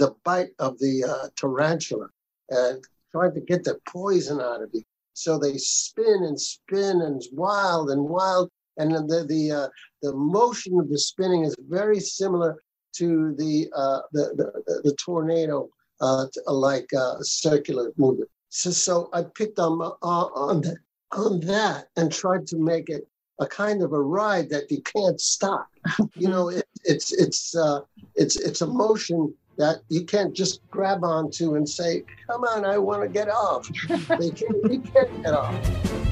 the 0.00 0.14
bite 0.24 0.54
of 0.58 0.78
the 0.78 1.04
uh, 1.04 1.28
tarantula 1.36 2.08
and 2.50 2.84
trying 3.12 3.34
to 3.34 3.40
get 3.40 3.64
the 3.64 3.78
poison 3.88 4.38
out 4.40 4.62
of 4.62 4.68
you. 4.74 4.82
So 5.14 5.38
they 5.38 5.56
spin 5.56 6.20
and 6.28 6.38
spin 6.38 7.00
and 7.00 7.22
wild 7.32 7.90
and 7.90 8.02
wild. 8.02 8.50
And 8.76 8.92
the 8.92 9.24
the 9.34 9.42
uh, 9.60 9.68
the 10.02 10.12
motion 10.14 10.78
of 10.78 10.86
the 10.90 10.98
spinning 10.98 11.44
is 11.44 11.56
very 11.78 12.00
similar 12.00 12.52
to 12.98 13.34
the 13.40 13.54
uh, 13.82 14.00
the, 14.12 14.24
the, 14.38 14.80
the 14.86 14.94
tornado 15.04 15.68
uh, 16.00 16.26
like 16.46 16.88
uh, 17.04 17.16
circular 17.22 17.92
movement. 17.96 18.30
So, 18.50 18.70
so 18.70 19.08
I 19.12 19.22
picked 19.22 19.58
on 19.58 19.72
on 20.02 20.60
that 20.62 20.78
on 21.12 21.40
that 21.40 21.88
and 21.96 22.12
tried 22.12 22.46
to 22.48 22.56
make 22.56 22.88
it 22.88 23.06
a 23.40 23.46
kind 23.46 23.82
of 23.82 23.92
a 23.92 24.00
ride 24.00 24.50
that 24.50 24.70
you 24.70 24.82
can't 24.82 25.20
stop. 25.20 25.68
you 26.14 26.28
know, 26.28 26.48
it, 26.48 26.66
it's 26.84 27.12
it's 27.12 27.56
uh, 27.56 27.80
it's 28.14 28.36
it's 28.36 28.60
a 28.60 28.66
motion 28.66 29.34
that 29.56 29.82
you 29.88 30.04
can't 30.04 30.34
just 30.34 30.60
grab 30.70 31.04
onto 31.04 31.54
and 31.54 31.68
say, 31.68 32.04
"Come 32.26 32.44
on, 32.44 32.64
I 32.64 32.78
want 32.78 33.02
to 33.02 33.08
get 33.08 33.28
off." 33.28 33.68
they 33.88 34.30
can't, 34.30 34.72
you 34.72 34.80
can't 34.80 35.22
get 35.22 35.34
off. 35.34 36.09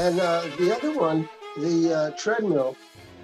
And 0.00 0.18
uh, 0.18 0.48
the 0.58 0.74
other 0.74 0.98
one, 0.98 1.28
the 1.58 1.94
uh, 1.94 2.10
treadmill, 2.16 2.74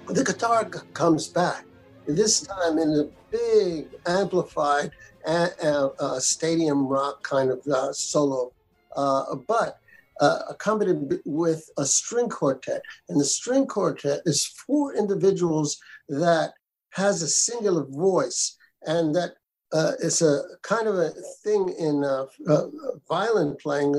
the 0.09 0.23
guitar 0.23 0.63
comes 0.93 1.27
back. 1.27 1.65
This 2.07 2.41
time 2.41 2.77
in 2.77 2.89
a 2.91 3.05
big 3.31 3.87
amplified 4.05 4.91
uh, 5.25 6.19
stadium 6.19 6.87
rock 6.87 7.23
kind 7.23 7.49
of 7.49 7.65
uh, 7.65 7.91
solo, 7.93 8.53
uh, 8.95 9.37
but 9.47 9.79
uh, 10.21 10.41
accompanied 10.51 11.19
with 11.25 11.67
a 11.79 11.85
string 11.85 12.29
quartet. 12.29 12.83
And 13.09 13.19
the 13.19 13.25
string 13.25 13.65
quartet 13.65 14.21
is 14.27 14.45
four 14.45 14.93
individuals 14.93 15.79
that 16.09 16.53
has 16.91 17.23
a 17.23 17.27
singular 17.27 17.85
voice 17.85 18.55
and 18.85 19.15
that 19.15 19.31
uh, 19.73 19.93
it's 19.99 20.21
a 20.21 20.43
kind 20.61 20.87
of 20.87 20.95
a 20.99 21.09
thing 21.43 21.73
in 21.79 22.03
uh, 22.03 22.27
uh, 22.47 22.67
violin 23.09 23.57
playing, 23.59 23.95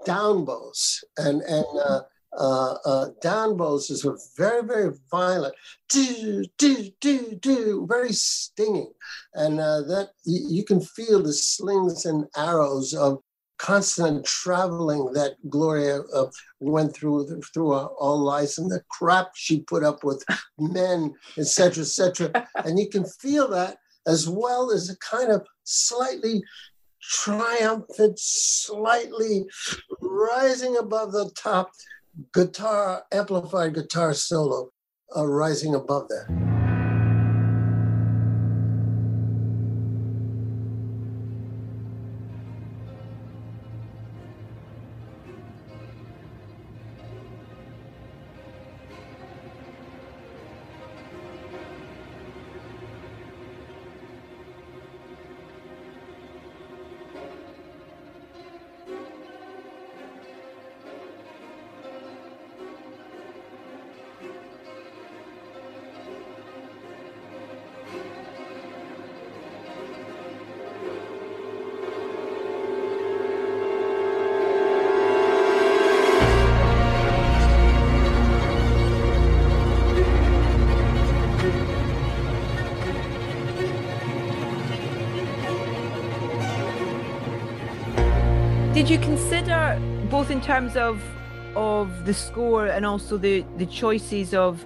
uh, 0.00 0.04
down 0.04 0.44
bows 0.44 1.04
and 1.16 1.42
and 1.42 1.66
uh, 1.84 2.00
uh, 2.36 2.74
uh, 2.84 3.06
down 3.22 3.56
bows 3.56 3.90
is 3.90 4.06
very 4.36 4.62
very 4.62 4.92
violent, 5.10 5.54
do 5.88 6.44
do 6.58 6.90
do 7.00 7.38
do, 7.40 7.86
very 7.88 8.12
stinging, 8.12 8.92
and 9.34 9.60
uh, 9.60 9.80
that 9.82 10.10
you, 10.24 10.46
you 10.48 10.64
can 10.64 10.80
feel 10.80 11.22
the 11.22 11.32
slings 11.32 12.04
and 12.04 12.26
arrows 12.36 12.94
of 12.94 13.18
constant 13.58 14.24
traveling 14.24 15.12
that 15.14 15.34
Gloria 15.48 16.00
uh, 16.14 16.26
went 16.60 16.94
through 16.94 17.40
through 17.52 17.72
all 17.72 18.18
life 18.18 18.56
and 18.58 18.70
the 18.70 18.82
crap 18.88 19.30
she 19.34 19.60
put 19.60 19.82
up 19.82 20.04
with 20.04 20.24
men, 20.58 21.14
etc., 21.36 21.82
etc. 21.82 22.48
and 22.64 22.78
you 22.78 22.88
can 22.88 23.04
feel 23.04 23.48
that 23.48 23.78
as 24.06 24.28
well 24.28 24.70
as 24.70 24.88
a 24.88 24.96
kind 24.98 25.30
of 25.30 25.46
slightly 25.64 26.42
triumphant, 27.08 28.18
slightly 28.18 29.46
rising 30.00 30.76
above 30.76 31.12
the 31.12 31.30
top 31.36 31.70
guitar, 32.34 33.04
amplified 33.12 33.74
guitar 33.74 34.12
solo, 34.14 34.70
uh, 35.16 35.26
rising 35.26 35.74
above 35.74 36.08
that. 36.08 36.47
Did 88.88 89.02
you 89.02 89.06
consider 89.06 89.78
both 90.08 90.30
in 90.30 90.40
terms 90.40 90.74
of 90.74 91.02
of 91.54 92.06
the 92.06 92.14
score 92.14 92.68
and 92.68 92.86
also 92.86 93.18
the 93.18 93.44
the 93.58 93.66
choices 93.66 94.32
of 94.32 94.64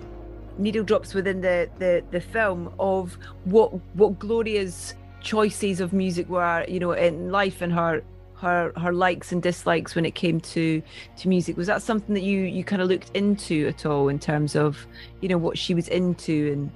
needle 0.59 0.85
drops 0.85 1.13
within 1.13 1.41
the 1.41 1.69
the, 1.81 2.05
the 2.13 2.21
film 2.21 2.73
of 2.79 3.19
what 3.47 3.73
what 3.97 4.21
Gloria's 4.21 4.95
choices 5.23 5.81
of 5.81 5.93
music 5.93 6.29
were, 6.29 6.65
you 6.69 6.79
know, 6.79 6.93
in 6.93 7.33
life 7.33 7.63
and 7.63 7.73
her 7.73 8.05
her 8.37 8.73
her 8.77 8.93
likes 8.93 9.33
and 9.33 9.43
dislikes 9.43 9.97
when 9.97 10.05
it 10.05 10.15
came 10.15 10.41
to 10.55 10.81
to 11.17 11.29
music? 11.29 11.57
Was 11.57 11.67
that 11.67 11.83
something 11.83 12.15
that 12.15 12.23
you 12.23 12.43
you 12.43 12.63
kind 12.63 12.81
of 12.81 12.87
looked 12.87 13.11
into 13.17 13.67
at 13.67 13.85
all 13.87 14.07
in 14.07 14.21
terms 14.21 14.55
of 14.55 14.87
you 15.21 15.29
know 15.29 15.39
what 15.39 15.59
she 15.59 15.75
was 15.75 15.89
into 15.89 16.53
and 16.53 16.71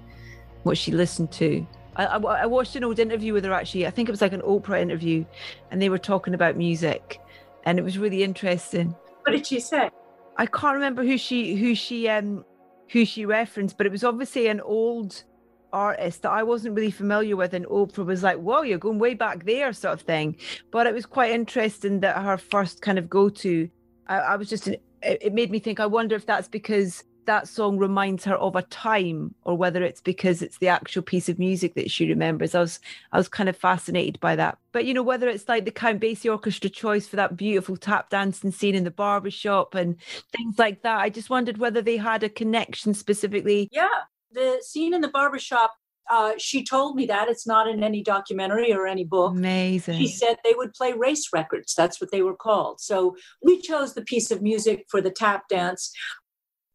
what 0.65 0.77
she 0.77 0.91
listened 0.91 1.31
to? 1.31 1.65
I, 1.95 2.07
I, 2.07 2.19
I 2.19 2.47
watched 2.47 2.75
an 2.75 2.83
old 2.83 2.99
interview 2.99 3.33
with 3.33 3.45
her 3.45 3.53
actually. 3.53 3.87
I 3.87 3.91
think 3.91 4.09
it 4.09 4.13
was 4.13 4.21
like 4.21 4.33
an 4.33 4.43
oprah 4.43 4.81
interview 4.81 5.25
and 5.71 5.81
they 5.81 5.89
were 5.89 5.97
talking 5.97 6.35
about 6.35 6.57
music 6.57 7.21
and 7.67 7.79
it 7.79 7.83
was 7.83 7.99
really 7.99 8.23
interesting 8.23 8.95
What 9.23 9.33
did 9.33 9.47
she 9.47 9.61
say? 9.61 9.91
i 10.39 10.47
can't 10.47 10.75
remember 10.75 11.03
who 11.05 11.19
she 11.19 11.57
who 11.57 11.75
she 11.75 12.09
um 12.09 12.45
who 12.91 13.05
she 13.05 13.27
referenced 13.27 13.77
but 13.77 13.87
it 13.87 13.93
was 13.93 14.05
obviously 14.05 14.49
an 14.49 14.61
old 14.61 15.25
artist 15.73 16.23
that 16.23 16.31
I 16.31 16.43
wasn't 16.43 16.75
really 16.75 16.91
familiar 16.91 17.37
with, 17.37 17.53
and 17.53 17.67
Oprah 17.67 18.07
was 18.07 18.23
like, 18.23 18.39
"Whoa, 18.39 18.63
you're 18.63 18.79
going 18.79 18.99
way 18.99 19.15
back 19.15 19.45
there," 19.45 19.73
sort 19.73 19.95
of 19.95 20.01
thing. 20.01 20.37
But 20.71 20.87
it 20.87 20.95
was 20.95 21.07
quite 21.07 21.33
interesting 21.33 22.01
that 22.01 22.17
her 22.17 22.39
first 22.39 22.81
kind 22.83 22.99
of 22.99 23.11
go 23.11 23.29
to, 23.29 23.69
I, 24.09 24.17
I 24.19 24.37
was 24.37 24.49
just, 24.49 24.69
it, 24.69 24.81
it 25.03 25.35
made 25.35 25.51
me 25.51 25.59
think. 25.59 25.79
I 25.81 25.87
wonder 25.87 26.17
if 26.17 26.25
that's 26.27 26.49
because 26.49 27.05
that 27.27 27.49
song 27.49 27.79
reminds 27.79 28.25
her 28.25 28.37
of 28.37 28.57
a 28.57 28.63
time, 28.63 29.35
or 29.45 29.57
whether 29.57 29.83
it's 29.83 30.01
because 30.01 30.43
it's 30.43 30.59
the 30.59 30.69
actual 30.69 31.03
piece 31.03 31.29
of 31.29 31.39
music 31.39 31.75
that 31.75 31.91
she 31.91 32.09
remembers. 32.09 32.55
I 32.55 32.61
was, 32.61 32.81
I 33.13 33.19
was 33.19 33.29
kind 33.29 33.49
of 33.49 33.57
fascinated 33.57 34.19
by 34.21 34.37
that. 34.37 34.59
But 34.73 34.85
you 34.85 34.95
know, 34.95 35.03
whether 35.03 35.29
it's 35.29 35.49
like 35.49 35.65
the 35.65 35.71
Count 35.71 36.01
Basie 36.01 36.31
Orchestra 36.31 36.71
choice 36.71 37.07
for 37.07 37.17
that 37.17 37.37
beautiful 37.37 37.77
tap 37.77 38.11
dancing 38.11 38.51
scene 38.51 38.75
in 38.75 38.85
the 38.85 38.91
barbershop 38.91 39.75
and 39.75 39.97
things 40.37 40.59
like 40.59 40.83
that, 40.83 41.01
I 41.01 41.11
just 41.11 41.31
wondered 41.31 41.59
whether 41.59 41.83
they 41.83 41.97
had 41.97 42.23
a 42.23 42.29
connection 42.29 42.95
specifically. 42.95 43.69
Yeah, 43.73 43.89
the 44.33 44.61
scene 44.63 44.95
in 44.95 45.01
the 45.01 45.09
barbershop. 45.09 45.73
Uh, 46.09 46.35
she 46.39 46.63
told 46.63 46.95
me 46.95 47.05
that 47.07 47.29
it's 47.29 47.49
not 47.49 47.67
in 47.67 47.83
any 47.83 48.01
documentary 48.01 48.73
or 48.73 48.87
any 48.87 49.03
book. 49.03 49.33
Amazing. 49.33 49.99
She 49.99 50.07
said 50.07 50.37
they 50.45 50.55
would 50.55 50.73
play 50.73 50.93
race 50.93 51.31
records. 51.33 51.75
That's 51.75 52.01
what 52.01 52.13
they 52.13 52.23
were 52.23 52.37
called. 52.37 52.81
So 52.81 53.17
we 53.43 53.61
chose 53.61 53.95
the 53.95 54.03
piece 54.03 54.31
of 54.31 54.41
music 54.41 54.85
for 54.89 55.01
the 55.01 55.11
tap 55.11 55.49
dance, 55.49 55.93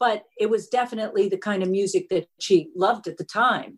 but 0.01 0.25
it 0.35 0.49
was 0.49 0.67
definitely 0.67 1.29
the 1.29 1.37
kind 1.37 1.61
of 1.61 1.69
music 1.69 2.09
that 2.09 2.27
she 2.39 2.71
loved 2.75 3.07
at 3.07 3.17
the 3.17 3.23
time. 3.23 3.77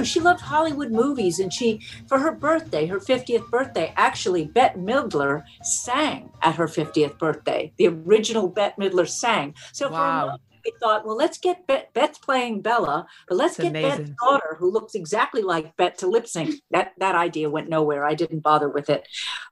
Know, 0.00 0.04
she 0.04 0.20
loved 0.20 0.40
Hollywood 0.40 0.90
movies. 0.90 1.38
And 1.38 1.52
she, 1.52 1.80
for 2.08 2.18
her 2.18 2.32
birthday, 2.32 2.86
her 2.86 2.98
50th 2.98 3.48
birthday, 3.50 3.92
actually, 3.96 4.46
Bette 4.46 4.78
Midler 4.78 5.44
sang 5.62 6.30
at 6.42 6.56
her 6.56 6.66
50th 6.66 7.18
birthday. 7.18 7.72
The 7.76 7.88
original 7.88 8.48
Bette 8.48 8.74
Midler 8.78 9.08
sang. 9.08 9.54
So 9.72 9.90
wow. 9.90 9.96
for 9.96 10.04
a 10.04 10.20
moment, 10.26 10.42
we 10.64 10.72
thought, 10.80 11.06
well, 11.06 11.16
let's 11.16 11.38
get 11.38 11.66
Bette, 11.66 11.88
Bette's 11.94 12.18
playing 12.18 12.62
Bella, 12.62 13.06
but 13.28 13.36
let's 13.36 13.56
That's 13.56 13.70
get 13.70 13.82
amazing. 13.82 14.04
Bette's 14.04 14.18
daughter, 14.22 14.56
who 14.58 14.70
looks 14.70 14.94
exactly 14.94 15.42
like 15.42 15.76
Bette, 15.76 15.96
to 15.98 16.06
lip 16.06 16.26
sync. 16.26 16.56
That 16.70 16.92
that 16.98 17.14
idea 17.14 17.50
went 17.50 17.68
nowhere. 17.68 18.04
I 18.04 18.14
didn't 18.14 18.40
bother 18.40 18.68
with 18.68 18.90
it, 18.90 19.06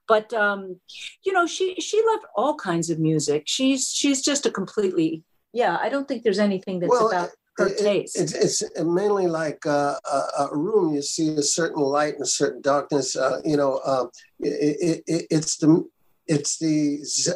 but 0.07 0.33
um, 0.33 0.79
you 1.23 1.33
know, 1.33 1.47
she 1.47 1.75
she 1.75 2.01
loved 2.05 2.25
all 2.35 2.55
kinds 2.55 2.89
of 2.89 2.99
music. 2.99 3.43
She's 3.45 3.89
she's 3.89 4.21
just 4.21 4.45
a 4.45 4.51
completely 4.51 5.23
yeah. 5.53 5.77
I 5.81 5.89
don't 5.89 6.07
think 6.07 6.23
there's 6.23 6.39
anything 6.39 6.79
that's 6.79 6.91
well, 6.91 7.07
about 7.07 7.29
her 7.59 7.69
taste. 7.69 8.17
It, 8.17 8.33
it's, 8.35 8.61
it's 8.61 8.83
mainly 8.83 9.27
like 9.27 9.65
uh, 9.65 9.95
a, 10.11 10.21
a, 10.43 10.49
room. 10.51 10.95
You 10.95 11.01
see 11.01 11.35
a 11.35 11.43
certain 11.43 11.81
light 11.81 12.15
and 12.15 12.23
a 12.23 12.27
certain 12.27 12.61
darkness. 12.61 13.15
Uh, 13.15 13.41
you 13.45 13.57
know, 13.57 13.81
uh, 13.85 14.07
it, 14.39 15.03
it, 15.07 15.27
it's 15.29 15.57
the 15.57 15.87
it's 16.27 16.57
the 16.59 17.03
z- 17.03 17.31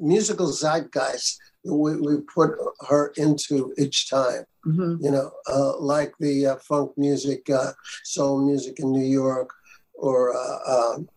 musical 0.00 0.52
zeitgeist 0.52 1.38
we, 1.64 1.96
we 1.96 2.20
put 2.20 2.52
her 2.88 3.12
into 3.16 3.72
each 3.78 4.08
time. 4.08 4.44
Mm-hmm. 4.64 5.04
You 5.04 5.10
know, 5.10 5.30
uh, 5.48 5.78
like 5.78 6.12
the 6.18 6.46
uh, 6.46 6.56
funk 6.56 6.92
music, 6.96 7.48
uh, 7.50 7.72
soul 8.04 8.44
music 8.44 8.78
in 8.80 8.92
New 8.92 9.04
York, 9.04 9.50
or 9.94 10.36
uh, 10.36 10.94
um, 10.94 11.08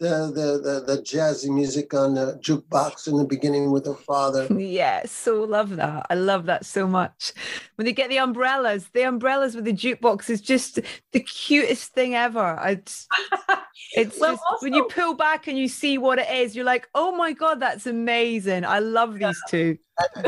the, 0.00 0.32
the, 0.34 0.86
the, 0.86 0.96
the 0.96 1.02
jazzy 1.02 1.50
music 1.50 1.92
on 1.92 2.14
the 2.14 2.40
jukebox 2.42 3.06
in 3.06 3.18
the 3.18 3.24
beginning 3.24 3.70
with 3.70 3.86
her 3.86 3.94
father. 3.94 4.48
Yeah, 4.70 5.02
so 5.04 5.42
love 5.42 5.76
that. 5.76 6.06
I 6.10 6.14
love 6.14 6.46
that 6.46 6.64
so 6.64 6.86
much. 6.86 7.32
When 7.74 7.86
they 7.86 7.92
get 7.92 8.08
the 8.08 8.18
umbrellas, 8.18 8.88
the 8.92 9.02
umbrellas 9.02 9.54
with 9.54 9.64
the 9.64 9.72
jukebox 9.72 10.30
is 10.30 10.40
just 10.40 10.78
the 11.12 11.20
cutest 11.20 11.92
thing 11.92 12.14
ever. 12.14 12.58
It's, 12.64 13.08
it's 13.92 14.18
well, 14.20 14.32
just 14.32 14.42
also, 14.48 14.64
when 14.64 14.74
you 14.74 14.84
pull 14.84 15.14
back 15.14 15.48
and 15.48 15.58
you 15.58 15.66
see 15.66 15.98
what 15.98 16.18
it 16.18 16.30
is, 16.30 16.54
you're 16.54 16.64
like, 16.64 16.88
oh 16.94 17.12
my 17.12 17.32
God, 17.32 17.60
that's 17.60 17.86
amazing. 17.86 18.64
I 18.64 18.78
love 18.78 19.18
these 19.18 19.40
two. 19.48 19.76
And, 20.16 20.26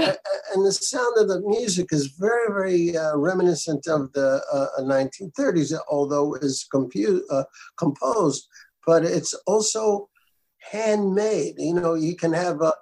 and 0.54 0.66
the 0.66 0.72
sound 0.72 1.16
of 1.18 1.28
the 1.28 1.40
music 1.42 1.88
is 1.92 2.08
very, 2.18 2.48
very 2.48 2.96
uh, 2.96 3.16
reminiscent 3.16 3.86
of 3.86 4.12
the 4.12 4.42
uh, 4.52 4.82
1930s, 4.82 5.72
although 5.88 6.34
it's 6.34 6.66
compu- 6.68 7.22
uh, 7.30 7.44
composed 7.78 8.48
but 8.86 9.04
it's 9.04 9.34
also 9.46 10.08
handmade. 10.70 11.54
You 11.58 11.74
know, 11.74 11.94
you 11.94 12.16
can 12.16 12.32
have 12.32 12.62
uh, 12.62 12.72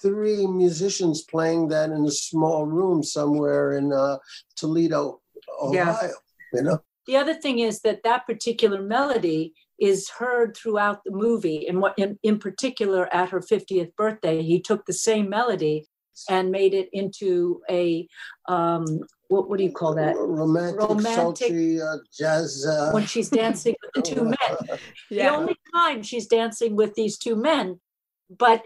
three 0.00 0.46
musicians 0.46 1.22
playing 1.22 1.68
that 1.68 1.90
in 1.90 2.04
a 2.04 2.10
small 2.10 2.66
room 2.66 3.02
somewhere 3.02 3.72
in 3.72 3.92
uh, 3.92 4.18
Toledo, 4.56 5.20
Ohio. 5.60 5.72
Yeah. 5.72 6.08
You 6.52 6.62
know. 6.62 6.82
The 7.06 7.16
other 7.16 7.34
thing 7.34 7.58
is 7.58 7.80
that 7.80 8.02
that 8.04 8.26
particular 8.26 8.80
melody 8.80 9.54
is 9.80 10.08
heard 10.08 10.56
throughout 10.56 11.02
the 11.04 11.10
movie, 11.10 11.66
and 11.66 11.80
what 11.80 11.98
in, 11.98 12.18
in 12.22 12.38
particular 12.38 13.12
at 13.12 13.30
her 13.30 13.40
50th 13.40 13.96
birthday, 13.96 14.42
he 14.42 14.60
took 14.60 14.86
the 14.86 14.92
same 14.92 15.28
melody 15.28 15.88
and 16.28 16.52
made 16.52 16.74
it 16.74 16.88
into 16.92 17.62
a 17.68 18.06
um, 18.46 19.00
what, 19.32 19.48
what 19.48 19.56
do 19.56 19.64
you 19.64 19.72
call 19.72 19.94
that? 19.94 20.14
Romantic, 20.14 20.80
romantic 20.80 21.14
sultry, 21.14 21.80
uh, 21.80 21.96
jazz. 22.16 22.66
Uh... 22.66 22.90
When 22.92 23.06
she's 23.06 23.30
dancing 23.30 23.74
with 23.82 23.92
the 23.94 24.14
two 24.14 24.24
men. 24.34 24.78
yeah. 25.10 25.30
The 25.30 25.36
only 25.36 25.56
time 25.74 26.02
she's 26.02 26.26
dancing 26.26 26.76
with 26.76 26.94
these 26.94 27.16
two 27.16 27.34
men, 27.34 27.80
but 28.28 28.62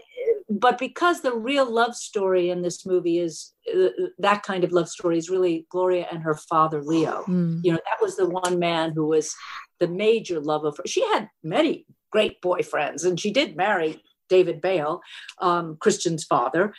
but 0.49 0.77
because 0.77 1.21
the 1.21 1.33
real 1.33 1.69
love 1.69 1.95
story 1.95 2.49
in 2.49 2.61
this 2.61 2.85
movie 2.85 3.19
is 3.19 3.53
uh, 3.73 3.89
that 4.19 4.43
kind 4.43 4.63
of 4.63 4.71
love 4.73 4.89
story 4.89 5.17
is 5.17 5.29
really 5.29 5.65
Gloria 5.69 6.07
and 6.11 6.21
her 6.23 6.35
father 6.35 6.83
Leo. 6.83 7.23
Mm. 7.37 7.61
You 7.63 7.73
know, 7.73 7.79
that 7.85 8.01
was 8.01 8.15
the 8.15 8.29
one 8.29 8.59
man 8.59 8.91
who 8.91 9.07
was 9.07 9.33
the 9.79 9.87
major 9.87 10.39
love 10.39 10.63
of 10.65 10.77
her. 10.77 10.83
She 10.85 11.01
had 11.01 11.29
many 11.43 11.85
great 12.11 12.41
boyfriends, 12.41 13.05
and 13.05 13.19
she 13.19 13.31
did 13.31 13.55
marry 13.55 14.01
David 14.29 14.61
Bale, 14.61 15.01
um, 15.39 15.77
Christian's 15.79 16.25
father. 16.25 16.73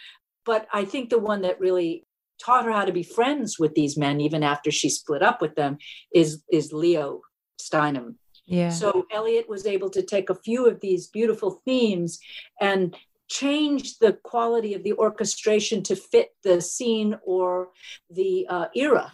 But 0.45 0.67
I 0.73 0.85
think 0.87 1.11
the 1.11 1.19
one 1.19 1.43
that 1.43 1.61
really 1.61 2.08
taught 2.39 2.65
her 2.65 2.73
how 2.73 2.85
to 2.85 2.93
be 2.93 3.03
friends 3.03 3.59
with 3.59 3.75
these 3.75 3.97
men 3.97 4.21
even 4.21 4.43
after 4.43 4.71
she 4.71 4.89
split 4.89 5.23
up 5.23 5.41
with 5.41 5.55
them 5.55 5.79
is 6.15 6.43
is 6.51 6.73
Leo 6.73 7.23
Steinem. 7.61 8.15
Yeah. 8.47 8.71
So 8.71 9.07
Elliot 9.13 9.49
was 9.49 9.67
able 9.67 9.91
to 9.91 10.03
take 10.03 10.31
a 10.31 10.35
few 10.35 10.67
of 10.67 10.81
these 10.81 11.09
beautiful 11.09 11.61
themes 11.67 12.19
and 12.61 12.97
change 13.29 13.99
the 13.99 14.15
quality 14.23 14.73
of 14.75 14.83
the 14.83 14.95
orchestration 14.95 15.83
to 15.83 15.95
fit 15.95 16.31
the 16.43 16.61
scene 16.63 17.19
or 17.25 17.69
the 18.11 18.47
uh, 18.49 18.67
era. 18.75 19.13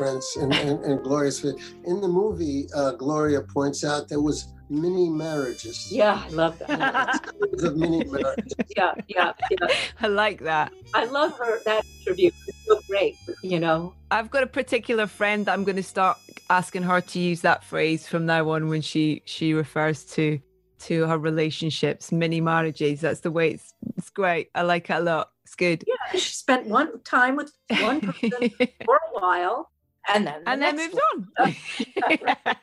Word 0.00 0.12
boyfriends 0.12 0.36
in, 0.36 0.52
in, 0.52 0.84
in 0.84 1.02
Gloria's. 1.02 1.44
In 1.84 2.00
the 2.00 2.08
movie, 2.08 2.66
uh, 2.74 2.92
Gloria 2.92 3.42
points 3.42 3.84
out 3.84 4.08
there 4.08 4.20
was 4.20 4.52
mini 4.68 5.08
marriages. 5.10 5.90
Yeah, 5.90 6.22
I 6.24 6.28
love 6.30 6.58
that. 6.58 7.32
of 7.62 7.76
mini 7.76 8.04
marriages. 8.04 8.52
Yeah, 8.76 8.94
yeah, 9.06 9.32
yeah. 9.50 9.68
I 10.00 10.06
like 10.06 10.40
that. 10.40 10.72
I 10.94 11.04
love 11.04 11.36
her 11.38 11.60
that 11.64 11.84
interview. 12.00 12.30
It's 12.46 12.66
so 12.66 12.80
great, 12.88 13.16
you 13.42 13.60
know. 13.60 13.94
I've 14.10 14.30
got 14.30 14.42
a 14.42 14.46
particular 14.46 15.06
friend 15.06 15.46
that 15.46 15.52
I'm 15.52 15.64
going 15.64 15.76
to 15.76 15.82
start 15.82 16.16
asking 16.48 16.82
her 16.84 17.00
to 17.00 17.18
use 17.18 17.42
that 17.42 17.64
phrase 17.64 18.06
from 18.08 18.24
now 18.26 18.48
on 18.50 18.68
when 18.68 18.80
she 18.80 19.22
she 19.26 19.52
refers 19.52 20.04
to 20.16 20.40
to 20.80 21.06
her 21.06 21.18
relationships, 21.18 22.10
mini 22.10 22.40
marriages. 22.40 23.02
That's 23.02 23.20
the 23.20 23.30
way 23.30 23.50
it's 23.50 23.74
it's 23.96 24.10
great. 24.10 24.48
I 24.54 24.62
like 24.62 24.88
it 24.88 24.94
a 24.94 25.00
lot. 25.00 25.30
It's 25.44 25.54
good. 25.54 25.84
Yeah, 25.86 26.18
she 26.18 26.32
spent 26.32 26.66
one 26.66 27.02
time 27.02 27.36
with 27.36 27.52
one 27.68 28.00
person 28.00 28.50
for 28.86 28.96
a 28.96 29.20
while 29.20 29.70
and 30.08 30.26
then 30.26 30.44
the 30.44 30.50
and 30.50 30.62
then 30.62 30.76
moved 30.76 30.98
one. 31.14 31.28
on. 31.38 32.56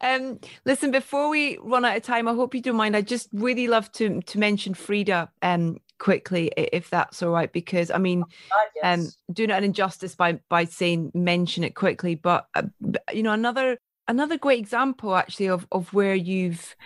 um, 0.00 0.40
listen, 0.64 0.90
before 0.90 1.28
we 1.28 1.58
run 1.62 1.84
out 1.84 1.96
of 1.96 2.02
time, 2.02 2.28
I 2.28 2.34
hope 2.34 2.54
you 2.54 2.60
don't 2.60 2.76
mind. 2.76 2.96
I 2.96 3.02
just 3.02 3.28
really 3.32 3.68
love 3.68 3.90
to 3.92 4.20
to 4.20 4.38
mention 4.38 4.74
Frida 4.74 5.30
um 5.42 5.78
quickly, 5.98 6.50
if 6.56 6.90
that's 6.90 7.22
all 7.22 7.30
right, 7.30 7.52
because 7.52 7.90
I 7.90 7.98
mean, 7.98 8.24
oh, 8.52 8.66
yes. 8.76 8.84
um, 8.84 9.34
doing 9.34 9.50
it 9.50 9.54
an 9.54 9.64
injustice 9.64 10.14
by 10.14 10.40
by 10.48 10.64
saying 10.64 11.12
mention 11.14 11.64
it 11.64 11.74
quickly, 11.74 12.14
but 12.14 12.46
uh, 12.54 12.62
you 13.12 13.22
know, 13.22 13.32
another 13.32 13.78
another 14.08 14.36
great 14.36 14.58
example 14.58 15.14
actually 15.14 15.48
of 15.48 15.66
of 15.72 15.92
where 15.92 16.14
you've 16.14 16.76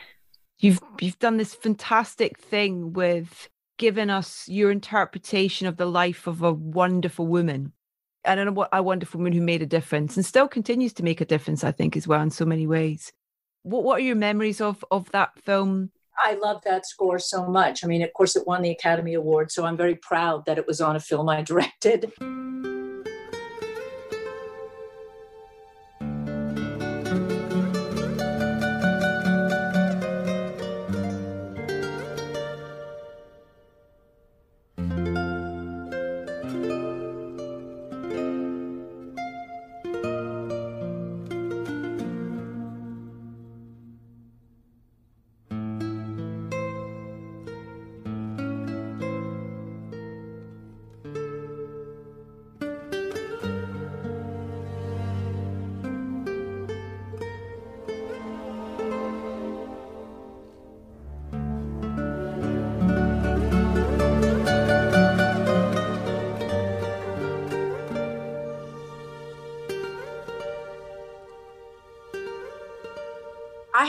you've 0.58 0.80
you've 1.00 1.18
done 1.18 1.36
this 1.36 1.54
fantastic 1.54 2.38
thing 2.38 2.92
with 2.92 3.48
giving 3.76 4.10
us 4.10 4.48
your 4.48 4.70
interpretation 4.70 5.66
of 5.66 5.76
the 5.76 5.86
life 5.86 6.26
of 6.26 6.42
a 6.42 6.52
wonderful 6.52 7.26
woman 7.26 7.72
and 8.28 8.58
a, 8.58 8.76
a 8.76 8.82
wonderful 8.82 9.18
woman 9.18 9.32
who 9.32 9.40
made 9.40 9.62
a 9.62 9.66
difference 9.66 10.16
and 10.16 10.24
still 10.24 10.48
continues 10.48 10.92
to 10.92 11.02
make 11.02 11.20
a 11.20 11.24
difference 11.24 11.64
i 11.64 11.72
think 11.72 11.96
as 11.96 12.06
well 12.06 12.20
in 12.20 12.30
so 12.30 12.44
many 12.44 12.66
ways 12.66 13.12
what 13.62 13.84
what 13.84 13.98
are 13.98 14.04
your 14.04 14.16
memories 14.16 14.60
of 14.60 14.84
of 14.90 15.10
that 15.12 15.30
film 15.42 15.90
I 16.20 16.34
love 16.34 16.62
that 16.64 16.84
score 16.84 17.20
so 17.20 17.46
much. 17.46 17.84
I 17.84 17.86
mean, 17.86 18.02
of 18.02 18.12
course, 18.12 18.34
it 18.34 18.44
won 18.44 18.62
the 18.62 18.72
Academy 18.72 19.14
Award, 19.14 19.52
so 19.52 19.64
I'm 19.64 19.76
very 19.76 19.94
proud 19.94 20.46
that 20.46 20.58
it 20.58 20.66
was 20.66 20.80
on 20.80 20.96
a 20.96 21.00
film 21.00 21.28
I 21.28 21.42
directed. 21.42 22.12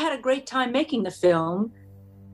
Had 0.09 0.17
a 0.17 0.21
great 0.21 0.47
time 0.47 0.71
making 0.71 1.03
the 1.03 1.11
film, 1.11 1.71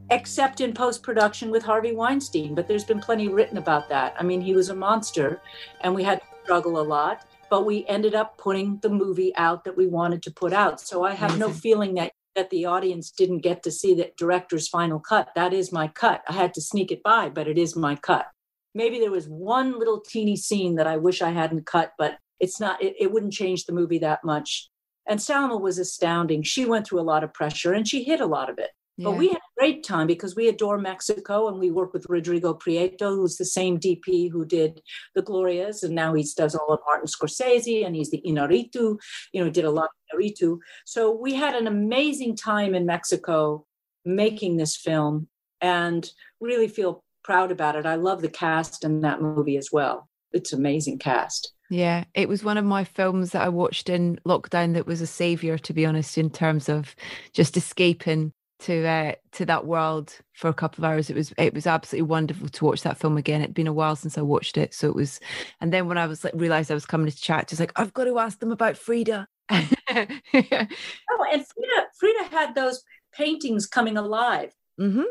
except 0.10 0.62
in 0.62 0.74
post 0.74 1.04
production 1.04 1.52
with 1.52 1.64
Harvey 1.64 1.92
Weinstein. 1.92 2.56
But 2.56 2.68
there's 2.68 2.86
been 2.86 3.02
plenty 3.02 3.28
written 3.28 3.58
about 3.58 3.90
that. 3.90 4.16
I 4.18 4.24
mean, 4.24 4.40
he 4.40 4.54
was 4.54 4.70
a 4.70 4.76
monster, 4.76 5.42
and 5.82 5.94
we 5.94 6.04
had 6.04 6.22
to 6.22 6.28
struggle 6.44 6.80
a 6.80 6.84
lot. 6.84 7.26
But 7.50 7.66
we 7.66 7.86
ended 7.88 8.16
up 8.16 8.38
putting 8.38 8.80
the 8.82 8.90
movie 8.90 9.36
out 9.36 9.66
that 9.66 9.76
we 9.76 9.88
wanted 9.88 10.24
to 10.24 10.32
put 10.32 10.54
out. 10.54 10.80
So 10.80 11.04
I 11.04 11.14
have 11.14 11.38
no 11.38 11.50
feeling 11.50 11.96
that 11.96 12.12
that 12.36 12.50
the 12.50 12.66
audience 12.66 13.12
didn't 13.12 13.40
get 13.40 13.64
to 13.64 13.72
see 13.72 13.94
the 13.94 14.12
director's 14.18 14.68
final 14.68 15.00
cut. 15.00 15.30
That 15.36 15.54
is 15.54 15.72
my 15.72 15.88
cut. 15.88 16.22
I 16.28 16.34
had 16.34 16.54
to 16.56 16.62
sneak 16.62 16.92
it 16.92 17.02
by, 17.02 17.30
but 17.30 17.48
it 17.48 17.58
is 17.58 17.78
my 17.78 17.96
cut. 17.96 18.28
Maybe 18.74 19.00
there 19.00 19.12
was 19.12 19.28
one 19.30 19.80
little 19.80 20.02
teeny 20.02 20.36
scene 20.36 20.76
that 20.76 20.86
I 20.86 20.98
wish 20.98 21.22
I 21.22 21.30
hadn't 21.30 21.66
cut, 21.66 21.94
but 21.98 22.18
it's 22.42 22.60
not, 22.60 22.84
it, 22.84 22.96
it 23.00 23.14
wouldn't 23.14 23.32
change 23.32 23.64
the 23.64 23.72
movie 23.72 24.00
that 24.00 24.26
much. 24.26 24.70
And 25.08 25.20
Salma 25.20 25.60
was 25.60 25.78
astounding. 25.78 26.44
She 26.44 26.66
went 26.66 26.88
through 26.88 27.00
a 27.00 27.04
lot 27.04 27.24
of 27.24 27.34
pressure 27.34 27.74
and 27.74 27.88
she 27.88 28.04
hit 28.04 28.22
a 28.22 28.26
lot 28.26 28.50
of 28.50 28.58
it. 28.58 28.72
Yeah. 28.98 29.10
But 29.10 29.18
we 29.18 29.28
had 29.28 29.38
a 29.38 29.60
great 29.60 29.84
time 29.84 30.08
because 30.08 30.36
we 30.36 30.48
adore 30.48 30.78
Mexico 30.78 31.50
and 31.50 31.60
we 31.60 31.70
work 31.70 31.92
with 31.94 32.06
Rodrigo 32.08 32.54
Prieto, 32.54 33.16
who's 33.16 33.36
the 33.36 33.44
same 33.44 33.78
DP 33.78 34.32
who 34.32 34.46
did 34.46 34.82
the 35.16 35.22
Glorias, 35.22 35.84
and 35.84 35.94
now 35.94 36.14
he 36.14 36.26
does 36.38 36.56
all 36.56 36.74
of 36.74 36.80
Martin 36.86 37.08
Scorsese 37.08 37.86
and 37.86 37.94
he's 37.94 38.10
the 38.10 38.22
Inarritu, 38.26 38.98
you 39.34 39.44
know, 39.44 39.50
did 39.50 39.66
a 39.66 39.70
lot 39.70 39.90
of 39.90 40.20
Inarritu. 40.20 40.60
So 40.86 41.12
we 41.12 41.34
had 41.34 41.56
an 41.56 41.68
amazing 41.68 42.38
time 42.38 42.74
in 42.74 42.86
Mexico 42.86 43.66
making 44.06 44.58
this 44.58 44.78
film 44.78 45.28
and 45.60 46.10
really 46.40 46.70
feel 46.70 47.04
proud 47.24 47.52
about 47.52 47.76
it. 47.76 47.86
I 47.86 47.96
love 47.96 48.22
the 48.22 48.30
cast 48.30 48.86
in 48.86 49.02
that 49.02 49.22
movie 49.22 49.58
as 49.58 49.70
well. 49.74 50.08
It's 50.32 50.54
amazing 50.54 51.00
cast. 51.00 51.55
Yeah, 51.70 52.04
it 52.14 52.30
was 52.30 52.44
one 52.44 52.58
of 52.58 52.66
my 52.66 52.84
films 52.84 53.32
that 53.32 53.42
I 53.42 53.50
watched 53.50 53.90
in 53.90 54.20
lockdown 54.26 54.74
that 54.74 54.86
was 54.86 55.02
a 55.02 55.08
savior, 55.08 55.58
to 55.58 55.74
be 55.74 55.86
honest, 55.86 56.18
in 56.18 56.30
terms 56.30 56.70
of 56.70 56.96
just 57.34 57.58
escaping 57.58 58.34
to 58.60 58.86
uh, 58.86 59.14
to 59.34 59.46
that 59.46 59.66
world 59.66 60.18
for 60.34 60.48
a 60.48 60.54
couple 60.54 60.86
of 60.86 60.92
hours. 60.92 61.10
It 61.10 61.16
was 61.16 61.34
it 61.38 61.54
was 61.54 61.66
absolutely 61.66 62.08
wonderful 62.08 62.50
to 62.50 62.66
watch 62.66 62.84
that 62.84 62.98
film 62.98 63.18
again. 63.18 63.42
It'd 63.42 63.56
been 63.56 63.68
a 63.68 63.74
while 63.74 63.96
since 63.96 64.18
I 64.18 64.22
watched 64.22 64.58
it, 64.58 64.74
so 64.74 64.88
it 64.88 64.96
was. 64.96 65.20
And 65.60 65.74
then 65.74 65.88
when 65.88 65.98
I 65.98 66.06
was 66.06 66.24
like 66.24 66.34
realized 66.36 66.70
I 66.70 66.76
was 66.76 66.86
coming 66.86 67.10
to 67.10 67.18
chat, 67.18 67.48
just 67.48 67.60
like 67.60 67.72
I've 67.76 67.94
got 67.94 68.06
to 68.06 68.20
ask 68.20 68.40
them 68.40 68.52
about 68.52 68.78
Frida. 68.78 69.28
oh, 69.50 69.66
and 69.92 71.46
Frida 71.48 71.86
Frida 72.00 72.24
had 72.32 72.56
those 72.56 72.84
paintings 73.12 73.66
coming 73.66 73.98
alive. 73.98 74.54
Mm-hmm 74.80 75.04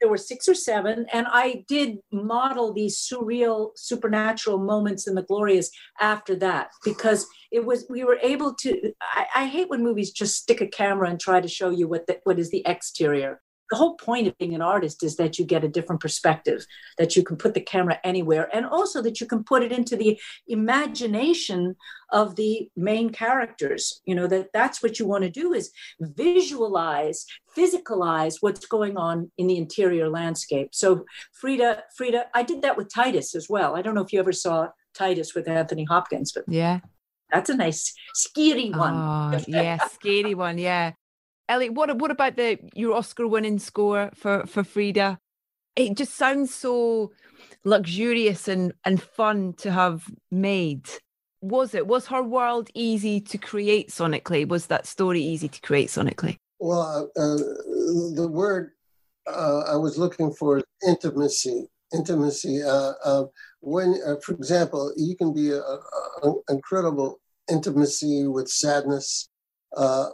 there 0.00 0.10
were 0.10 0.16
six 0.16 0.48
or 0.48 0.54
seven, 0.54 1.06
and 1.12 1.26
I 1.30 1.64
did 1.68 1.98
model 2.12 2.72
these 2.72 2.96
surreal, 2.96 3.70
supernatural 3.76 4.58
moments 4.58 5.06
in 5.06 5.14
the 5.14 5.22
Glorias 5.22 5.70
after 6.00 6.34
that 6.36 6.70
because 6.84 7.26
it 7.50 7.64
was 7.64 7.86
we 7.90 8.04
were 8.04 8.18
able 8.22 8.54
to. 8.60 8.92
I, 9.00 9.26
I 9.34 9.46
hate 9.46 9.68
when 9.68 9.82
movies 9.82 10.10
just 10.10 10.36
stick 10.36 10.60
a 10.60 10.66
camera 10.66 11.08
and 11.08 11.20
try 11.20 11.40
to 11.40 11.48
show 11.48 11.70
you 11.70 11.88
what 11.88 12.06
the, 12.06 12.18
what 12.24 12.38
is 12.38 12.50
the 12.50 12.62
exterior 12.66 13.40
the 13.70 13.76
whole 13.76 13.94
point 13.94 14.26
of 14.26 14.36
being 14.38 14.54
an 14.54 14.62
artist 14.62 15.02
is 15.02 15.16
that 15.16 15.38
you 15.38 15.44
get 15.44 15.64
a 15.64 15.68
different 15.68 16.00
perspective 16.00 16.66
that 16.98 17.16
you 17.16 17.22
can 17.22 17.36
put 17.36 17.54
the 17.54 17.60
camera 17.60 17.98
anywhere 18.04 18.48
and 18.54 18.66
also 18.66 19.00
that 19.02 19.20
you 19.20 19.26
can 19.26 19.44
put 19.44 19.62
it 19.62 19.72
into 19.72 19.96
the 19.96 20.18
imagination 20.48 21.76
of 22.10 22.36
the 22.36 22.68
main 22.76 23.10
characters 23.10 24.00
you 24.04 24.14
know 24.14 24.26
that 24.26 24.48
that's 24.52 24.82
what 24.82 24.98
you 24.98 25.06
want 25.06 25.24
to 25.24 25.30
do 25.30 25.52
is 25.52 25.70
visualize 26.00 27.26
physicalize 27.56 28.36
what's 28.40 28.66
going 28.66 28.96
on 28.96 29.30
in 29.38 29.46
the 29.46 29.56
interior 29.56 30.08
landscape 30.08 30.70
so 30.72 31.04
frida 31.32 31.82
frida 31.96 32.26
i 32.34 32.42
did 32.42 32.62
that 32.62 32.76
with 32.76 32.92
titus 32.92 33.34
as 33.34 33.48
well 33.48 33.76
i 33.76 33.82
don't 33.82 33.94
know 33.94 34.02
if 34.02 34.12
you 34.12 34.18
ever 34.18 34.32
saw 34.32 34.68
titus 34.94 35.34
with 35.34 35.48
anthony 35.48 35.84
hopkins 35.84 36.32
but 36.32 36.44
yeah 36.48 36.80
that's 37.32 37.50
a 37.50 37.56
nice 37.56 37.94
scary 38.14 38.70
one. 38.70 38.94
Oh, 38.94 39.40
yeah, 39.48 39.78
scary 39.88 40.34
one. 40.34 40.58
Yeah. 40.58 40.92
Elliot, 41.50 41.74
what 41.74 41.98
what 41.98 42.12
about 42.12 42.36
the 42.36 42.58
your 42.74 42.94
Oscar 42.94 43.26
winning 43.26 43.58
score 43.58 44.10
for 44.14 44.46
for 44.46 44.62
Frida? 44.62 45.18
It 45.74 45.96
just 45.96 46.14
sounds 46.14 46.54
so 46.54 47.10
luxurious 47.64 48.46
and 48.46 48.72
and 48.84 49.02
fun 49.02 49.54
to 49.54 49.72
have 49.72 50.04
made. 50.30 50.88
Was 51.42 51.74
it? 51.74 51.88
Was 51.88 52.06
her 52.06 52.22
world 52.22 52.70
easy 52.74 53.20
to 53.22 53.36
create 53.36 53.88
sonically? 53.88 54.46
Was 54.46 54.66
that 54.66 54.86
story 54.86 55.22
easy 55.22 55.48
to 55.48 55.60
create 55.60 55.88
sonically? 55.88 56.36
Well, 56.60 57.10
uh, 57.16 57.36
the 58.14 58.28
word 58.30 58.70
uh, 59.26 59.62
I 59.66 59.76
was 59.76 59.98
looking 59.98 60.32
for 60.32 60.62
intimacy. 60.86 61.66
Intimacy. 61.92 62.62
Uh, 62.62 62.92
uh 63.04 63.24
when, 63.60 64.00
uh, 64.06 64.16
for 64.24 64.34
example, 64.34 64.92
you 64.96 65.16
can 65.16 65.34
be 65.34 65.50
an 65.50 66.34
incredible 66.48 67.18
intimacy 67.50 68.26
with 68.26 68.48
sadness, 68.48 69.28
uh, 69.28 69.29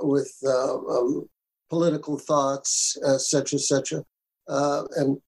with 0.02 0.32
uh, 0.44 0.74
um, 0.74 1.28
political 1.68 2.18
thoughts, 2.18 2.96
etc., 3.04 3.58
etc. 3.58 4.04
Uh, 4.48 4.84
and 4.96 5.18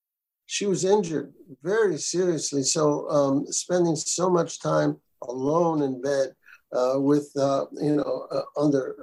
she 0.46 0.66
was 0.66 0.84
injured 0.84 1.32
very 1.62 1.98
seriously. 1.98 2.62
So 2.62 3.08
um, 3.10 3.46
spending 3.46 3.96
so 3.96 4.30
much 4.30 4.60
time 4.60 4.96
alone 5.22 5.82
in 5.82 6.00
bed 6.00 6.34
uh, 6.72 6.94
with, 6.96 7.30
uh, 7.36 7.66
you 7.72 7.96
know, 7.96 8.26
uh, 8.30 8.60
under 8.60 8.96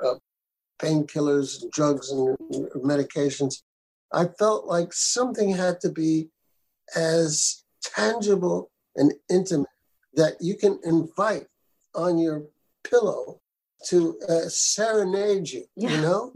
painkillers, 0.80 1.70
drugs, 1.72 2.12
and 2.12 2.38
medications, 2.76 3.64
I 4.14 4.26
felt 4.40 4.66
like 4.66 4.94
something 4.94 5.50
had 5.50 5.80
to 5.82 5.90
be 5.90 6.30
as 6.96 7.64
tangible 7.84 8.72
and 8.96 9.14
intimate 9.30 9.68
that 10.14 10.36
you 10.40 10.56
can 10.56 10.80
invite 10.84 11.48
on 11.94 12.18
your 12.18 12.44
pillow 12.84 13.42
to 13.86 14.18
uh, 14.28 14.48
serenade 14.48 15.50
you, 15.50 15.66
yeah. 15.76 15.90
you 15.90 16.02
know? 16.02 16.34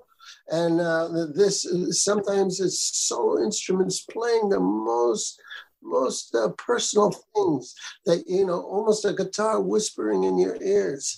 And 0.51 0.81
uh, 0.81 1.27
this 1.35 1.67
sometimes 1.91 2.59
it's 2.59 3.07
solo 3.07 3.43
instruments 3.43 4.01
playing 4.01 4.49
the 4.49 4.59
most 4.59 5.39
most 5.81 6.35
uh, 6.35 6.49
personal 6.57 7.11
things 7.35 7.73
that 8.05 8.23
you 8.27 8.45
know, 8.45 8.61
almost 8.61 9.05
a 9.05 9.13
guitar 9.13 9.61
whispering 9.61 10.23
in 10.23 10.37
your 10.37 10.61
ears. 10.61 11.17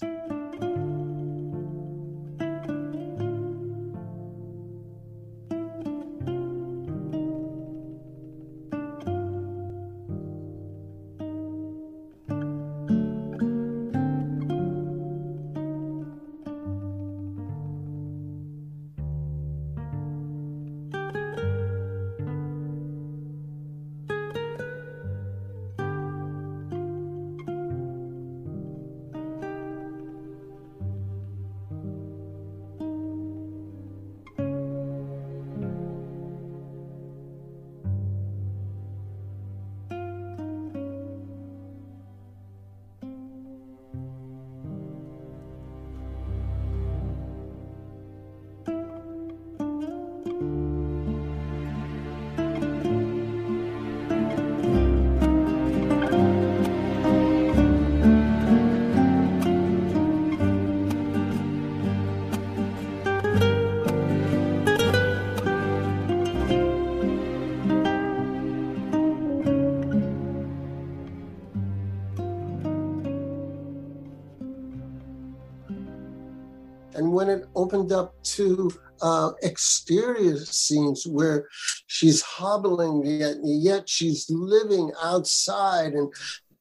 Opened 77.72 77.92
up 77.94 78.14
to 78.24 78.70
uh, 79.02 79.32
exterior 79.44 80.38
scenes 80.38 81.08
where 81.08 81.48
she's 81.88 82.22
hobbling 82.22 83.04
yet 83.06 83.36
yet 83.44 83.90
she's 83.90 84.30
living 84.30 84.92
outside 85.02 85.94
and 85.94 86.14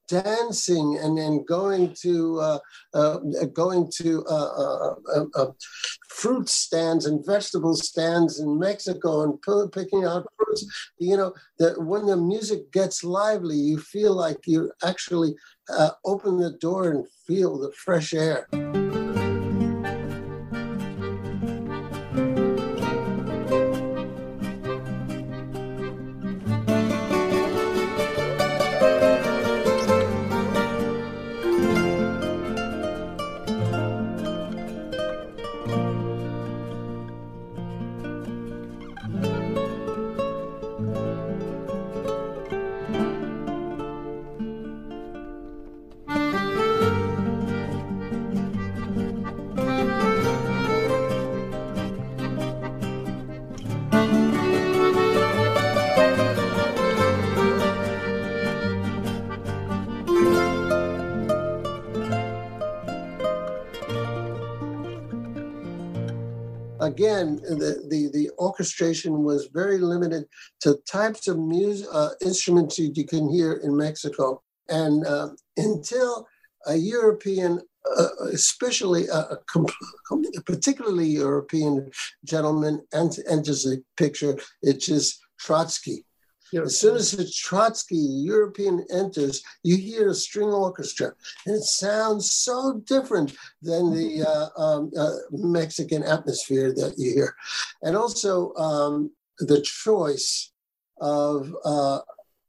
dancing 0.08 0.98
and 1.00 1.18
then 1.18 1.44
going 1.46 1.94
to 2.00 2.38
uh, 2.40 2.58
uh, 2.94 3.18
going 3.52 3.90
to 3.96 4.24
uh, 4.28 4.34
uh, 4.34 4.94
uh, 5.14 5.24
uh, 5.36 5.46
fruit 6.08 6.48
stands 6.48 7.06
and 7.06 7.24
vegetable 7.26 7.74
stands 7.74 8.40
in 8.40 8.58
Mexico 8.58 9.22
and 9.22 9.72
picking 9.72 10.04
out 10.04 10.26
fruits. 10.36 10.92
You 10.98 11.16
know 11.16 11.34
that 11.58 11.80
when 11.84 12.06
the 12.06 12.16
music 12.16 12.72
gets 12.72 13.04
lively, 13.04 13.56
you 13.56 13.78
feel 13.78 14.14
like 14.14 14.46
you 14.46 14.72
actually 14.84 15.34
open 16.04 16.38
the 16.38 16.52
door 16.60 16.90
and 16.90 17.06
feel 17.26 17.58
the 17.58 17.72
fresh 17.72 18.12
air. 18.14 18.48
Again, 66.90 67.36
the, 67.36 67.86
the, 67.88 68.10
the 68.12 68.30
orchestration 68.38 69.22
was 69.22 69.48
very 69.60 69.78
limited 69.78 70.24
to 70.62 70.78
types 70.90 71.28
of 71.28 71.38
music, 71.38 71.86
uh, 71.92 72.10
instruments 72.20 72.78
you 72.78 73.06
can 73.06 73.28
hear 73.28 73.52
in 73.64 73.76
Mexico. 73.76 74.42
And 74.68 75.06
uh, 75.06 75.28
until 75.56 76.26
a 76.66 76.76
European, 76.76 77.60
uh, 77.98 78.08
especially 78.32 79.06
a, 79.08 79.20
a, 79.34 79.38
a, 80.10 80.42
particularly 80.44 81.06
European 81.06 81.90
gentleman 82.24 82.82
enters 82.92 83.62
the 83.64 83.82
picture, 83.96 84.36
it's 84.62 84.86
just 84.86 85.20
Trotsky. 85.38 86.04
As 86.54 86.78
soon 86.78 86.96
as 86.96 87.12
the 87.12 87.28
Trotsky 87.30 87.96
European 87.96 88.84
enters, 88.90 89.42
you 89.62 89.76
hear 89.76 90.10
a 90.10 90.14
string 90.14 90.48
orchestra, 90.48 91.12
and 91.46 91.56
it 91.56 91.62
sounds 91.62 92.32
so 92.32 92.82
different 92.86 93.36
than 93.62 93.92
the 93.92 94.24
uh, 94.26 94.60
um, 94.60 94.90
uh, 94.96 95.16
Mexican 95.30 96.02
atmosphere 96.02 96.72
that 96.74 96.94
you 96.96 97.12
hear. 97.12 97.34
And 97.82 97.96
also 97.96 98.54
um, 98.54 99.12
the 99.38 99.60
choice 99.62 100.52
of 101.00 101.54
uh, 101.64 102.00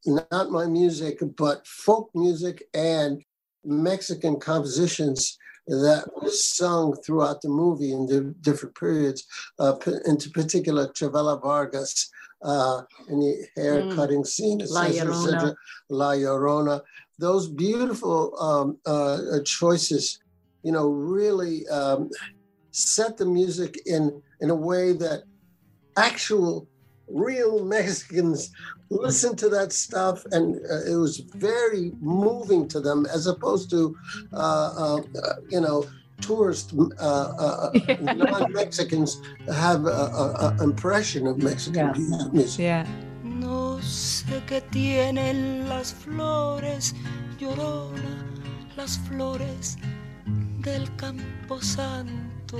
not 0.06 0.50
my 0.50 0.66
music, 0.66 1.20
but 1.38 1.66
folk 1.68 2.10
music 2.16 2.64
and 2.74 3.24
Mexican 3.64 4.40
compositions 4.40 5.38
that 5.72 6.10
was 6.22 6.44
sung 6.44 6.96
throughout 6.98 7.42
the 7.42 7.50
movie 7.50 7.94
in 7.94 8.06
the 8.06 8.36
different 8.42 8.76
periods, 8.76 9.26
uh, 9.60 9.76
into 10.06 10.30
particular 10.30 10.88
Chavela 10.90 11.42
Vargas 11.42 12.12
uh, 12.44 12.82
in 13.08 13.20
the 13.20 13.48
hair 13.56 13.84
mm. 13.84 13.96
cutting 13.96 14.26
scene, 14.26 14.60
La 14.70 14.86
Llorona. 14.86 15.56
La 15.90 16.12
Llorona. 16.12 16.82
Those 17.20 17.48
beautiful 17.48 18.38
um, 18.40 18.78
uh, 18.86 19.40
choices, 19.46 20.20
you 20.64 20.72
know, 20.72 20.90
really 20.90 21.68
um, 21.70 22.10
set 22.72 23.18
the 23.18 23.26
music 23.26 23.80
in 23.86 24.22
in 24.42 24.50
a 24.50 24.56
way 24.56 24.94
that 24.94 25.24
actual 25.98 26.68
real 27.14 27.64
Mexicans 27.66 28.52
listened 28.90 29.38
to 29.40 29.50
that 29.50 29.72
stuff, 29.72 30.26
and 30.32 30.56
uh, 30.70 30.92
it 30.92 30.96
was 30.96 31.18
very 31.36 31.92
moving 32.02 32.68
to 32.68 32.80
them, 32.80 33.06
as 33.06 33.28
opposed 33.28 33.70
to, 33.70 33.96
uh, 34.34 34.98
uh, 35.00 35.02
you 35.50 35.62
know, 35.62 35.86
tourist 36.20 36.74
uh, 37.00 37.04
uh, 37.04 37.72
non-Mexicans 38.02 39.22
have 39.52 39.86
an 39.86 40.62
impression 40.62 41.26
of 41.28 41.38
Mexican 41.42 41.88
yeah. 41.96 42.28
music. 42.32 42.60
Yeah. 42.60 42.86
No 43.24 43.80
sé 43.82 44.42
qué 44.46 44.62
tienen 44.72 45.68
las 45.68 45.94
flores, 45.94 46.94
llorona, 47.40 48.24
las 48.78 48.98
flores 49.08 49.78
del 50.60 50.88
campo 50.98 51.60
santo. 51.60 52.60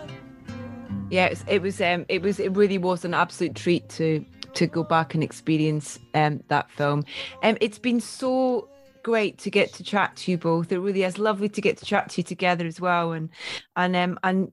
Yeah, 1.11 1.25
it 1.25 1.29
was, 1.31 1.45
it 1.47 1.61
was, 1.61 1.81
um, 1.81 2.05
it 2.07 2.21
was, 2.21 2.39
it 2.39 2.55
really 2.55 2.77
was 2.77 3.05
an 3.05 3.13
absolute 3.13 3.55
treat 3.55 3.87
to 3.89 4.25
to 4.53 4.67
go 4.67 4.83
back 4.83 5.13
and 5.13 5.23
experience 5.23 5.97
um, 6.13 6.43
that 6.49 6.69
film. 6.71 7.05
Um, 7.41 7.57
it's 7.61 7.79
been 7.79 8.01
so 8.01 8.67
great 9.03 9.37
to 9.39 9.49
get 9.49 9.73
to 9.73 9.83
chat 9.83 10.15
to 10.15 10.31
you 10.31 10.37
both. 10.37 10.71
It 10.71 10.79
really 10.79 11.03
is 11.03 11.17
lovely 11.17 11.49
to 11.49 11.61
get 11.61 11.77
to 11.77 11.85
chat 11.85 12.09
to 12.11 12.19
you 12.19 12.23
together 12.23 12.65
as 12.65 12.79
well. 12.79 13.11
And 13.11 13.29
and 13.75 13.95
um 13.95 14.19
and 14.23 14.51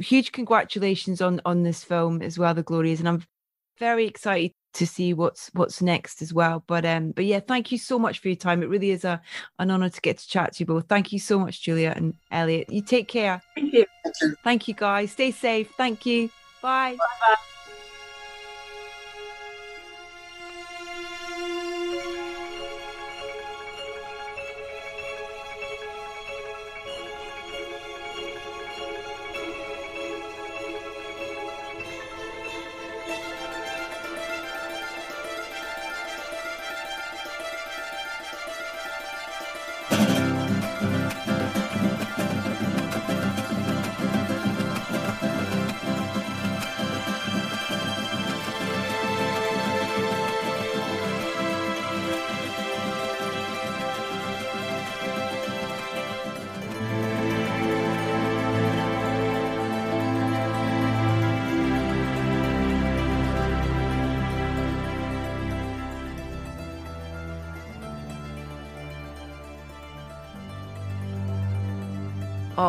huge 0.00 0.32
congratulations 0.32 1.20
on 1.20 1.40
on 1.44 1.62
this 1.62 1.82
film 1.84 2.22
as 2.22 2.38
well, 2.38 2.54
The 2.54 2.62
Glorias. 2.62 3.00
And 3.00 3.08
I'm 3.08 3.24
very 3.78 4.06
excited 4.06 4.52
to 4.76 4.86
see 4.86 5.14
what's 5.14 5.50
what's 5.54 5.82
next 5.82 6.22
as 6.22 6.32
well. 6.32 6.62
But 6.66 6.84
um 6.84 7.12
but 7.12 7.24
yeah, 7.24 7.40
thank 7.40 7.72
you 7.72 7.78
so 7.78 7.98
much 7.98 8.18
for 8.18 8.28
your 8.28 8.36
time. 8.36 8.62
It 8.62 8.68
really 8.68 8.90
is 8.90 9.04
a 9.04 9.20
an 9.58 9.70
honor 9.70 9.88
to 9.88 10.00
get 10.00 10.18
to 10.18 10.28
chat 10.28 10.54
to 10.54 10.60
you 10.60 10.66
both. 10.66 10.86
Thank 10.86 11.12
you 11.12 11.18
so 11.18 11.38
much, 11.38 11.62
Julia 11.62 11.92
and 11.96 12.14
Elliot. 12.30 12.70
You 12.70 12.82
take 12.82 13.08
care. 13.08 13.42
Thank 13.54 13.72
you. 13.72 13.86
Thank 14.44 14.68
you 14.68 14.74
guys. 14.74 15.12
Stay 15.12 15.30
safe. 15.30 15.70
Thank 15.76 16.06
you. 16.06 16.30
Bye. 16.62 16.96
Bye. 16.96 17.36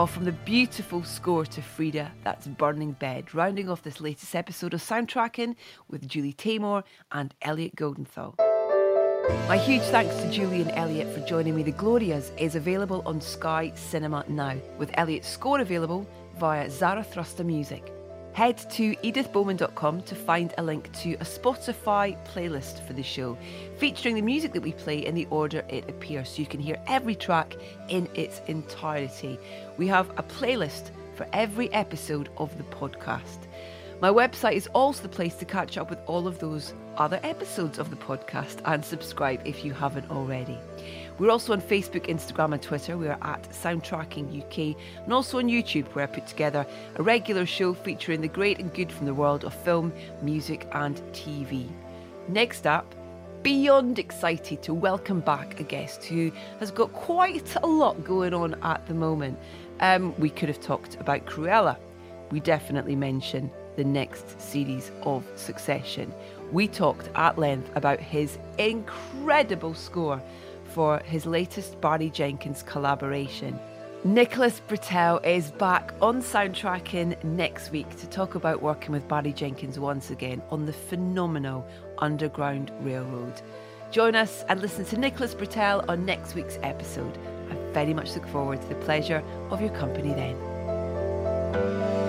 From 0.07 0.25
the 0.25 0.31
beautiful 0.31 1.03
score 1.03 1.45
to 1.45 1.61
Frida, 1.61 2.11
that's 2.23 2.47
Burning 2.47 2.93
Bed, 2.93 3.35
rounding 3.35 3.69
off 3.69 3.83
this 3.83 4.01
latest 4.01 4.35
episode 4.35 4.73
of 4.73 4.81
Soundtracking 4.81 5.55
with 5.89 6.07
Julie 6.07 6.33
Taymor 6.33 6.83
and 7.11 7.35
Elliot 7.43 7.75
Goldenthal. 7.75 8.35
My 9.47 9.57
huge 9.57 9.83
thanks 9.83 10.15
to 10.15 10.31
Julie 10.31 10.61
and 10.61 10.71
Elliot 10.71 11.13
for 11.13 11.23
joining 11.27 11.55
me. 11.55 11.61
The 11.61 11.71
Glorias 11.71 12.31
is 12.39 12.55
available 12.55 13.03
on 13.05 13.21
Sky 13.21 13.71
Cinema 13.75 14.25
now, 14.27 14.55
with 14.79 14.89
Elliot's 14.95 15.27
score 15.27 15.59
available 15.59 16.07
via 16.39 16.67
Zarathustra 16.67 17.45
Music. 17.45 17.96
Head 18.37 18.59
to 18.73 18.95
edithbowman.com 18.97 20.03
to 20.03 20.13
find 20.13 20.53
a 20.59 20.61
link 20.61 20.93
to 20.99 21.13
a 21.15 21.25
Spotify 21.25 22.15
playlist 22.27 22.85
for 22.85 22.93
the 22.93 23.01
show, 23.01 23.35
featuring 23.79 24.13
the 24.13 24.21
music 24.21 24.53
that 24.53 24.61
we 24.61 24.73
play 24.73 25.03
in 25.03 25.15
the 25.15 25.25
order 25.31 25.65
it 25.69 25.89
appears, 25.89 26.29
so 26.29 26.41
you 26.43 26.45
can 26.45 26.59
hear 26.59 26.77
every 26.85 27.15
track 27.15 27.55
in 27.89 28.07
its 28.13 28.41
entirety. 28.45 29.39
We 29.79 29.87
have 29.87 30.11
a 30.17 30.21
playlist 30.21 30.91
for 31.15 31.25
every 31.33 31.73
episode 31.73 32.29
of 32.37 32.55
the 32.59 32.63
podcast. 32.65 33.47
My 33.99 34.09
website 34.09 34.53
is 34.53 34.67
also 34.75 35.01
the 35.01 35.09
place 35.09 35.33
to 35.37 35.45
catch 35.45 35.75
up 35.75 35.89
with 35.89 35.97
all 36.05 36.27
of 36.27 36.37
those 36.37 36.75
other 36.97 37.19
episodes 37.23 37.79
of 37.79 37.89
the 37.89 37.95
podcast 37.95 38.61
and 38.65 38.85
subscribe 38.85 39.41
if 39.43 39.65
you 39.65 39.73
haven't 39.73 40.11
already. 40.11 40.59
We're 41.17 41.31
also 41.31 41.53
on 41.53 41.61
Facebook, 41.61 42.05
Instagram, 42.05 42.53
and 42.53 42.61
Twitter. 42.61 42.95
We 42.95 43.07
are 43.07 43.17
at 43.23 43.49
Soundtracking 43.49 44.39
UK, 44.39 44.79
and 45.03 45.11
also 45.11 45.39
on 45.39 45.47
YouTube, 45.47 45.87
where 45.95 46.03
I 46.03 46.07
put 46.07 46.27
together 46.27 46.67
a 46.95 47.01
regular 47.01 47.47
show 47.47 47.73
featuring 47.73 48.21
the 48.21 48.27
great 48.27 48.59
and 48.59 48.71
good 48.71 48.91
from 48.91 49.07
the 49.07 49.15
world 49.15 49.43
of 49.43 49.53
film, 49.63 49.91
music, 50.21 50.67
and 50.73 50.97
TV. 51.11 51.67
Next 52.27 52.67
up, 52.67 52.93
beyond 53.41 53.97
excited 53.97 54.61
to 54.61 54.75
welcome 54.75 55.21
back 55.21 55.59
a 55.59 55.63
guest 55.63 56.03
who 56.03 56.31
has 56.59 56.69
got 56.69 56.93
quite 56.93 57.55
a 57.63 57.65
lot 57.65 58.03
going 58.03 58.35
on 58.35 58.53
at 58.61 58.85
the 58.85 58.93
moment. 58.93 59.39
Um, 59.79 60.13
we 60.19 60.29
could 60.29 60.49
have 60.49 60.61
talked 60.61 61.01
about 61.01 61.25
Cruella. 61.25 61.77
We 62.29 62.41
definitely 62.41 62.95
mention 62.95 63.49
the 63.77 63.85
next 63.85 64.41
series 64.41 64.91
of 65.03 65.23
Succession. 65.35 66.13
We 66.51 66.67
talked 66.67 67.09
at 67.15 67.37
length 67.37 67.69
about 67.75 68.01
his 68.01 68.37
incredible 68.57 69.73
score 69.73 70.21
for 70.65 70.99
his 71.05 71.25
latest 71.25 71.79
Barry 71.79 72.09
Jenkins 72.09 72.63
collaboration. 72.63 73.57
Nicholas 74.03 74.61
Britell 74.67 75.25
is 75.25 75.51
back 75.51 75.93
on 76.01 76.21
soundtracking 76.21 77.23
next 77.23 77.71
week 77.71 77.89
to 77.97 78.07
talk 78.07 78.35
about 78.35 78.61
working 78.61 78.91
with 78.91 79.07
Barry 79.07 79.33
Jenkins 79.33 79.79
once 79.79 80.11
again 80.11 80.41
on 80.49 80.65
the 80.65 80.73
phenomenal 80.73 81.65
Underground 81.99 82.71
Railroad. 82.81 83.41
Join 83.91 84.15
us 84.15 84.43
and 84.49 84.61
listen 84.61 84.85
to 84.85 84.97
Nicholas 84.97 85.33
Britell 85.33 85.87
on 85.89 86.05
next 86.05 86.35
week's 86.35 86.59
episode. 86.61 87.17
I 87.49 87.55
very 87.73 87.93
much 87.93 88.13
look 88.15 88.27
forward 88.27 88.61
to 88.61 88.67
the 88.67 88.75
pleasure 88.75 89.23
of 89.49 89.61
your 89.61 89.71
company 89.71 90.13
then. 90.13 92.06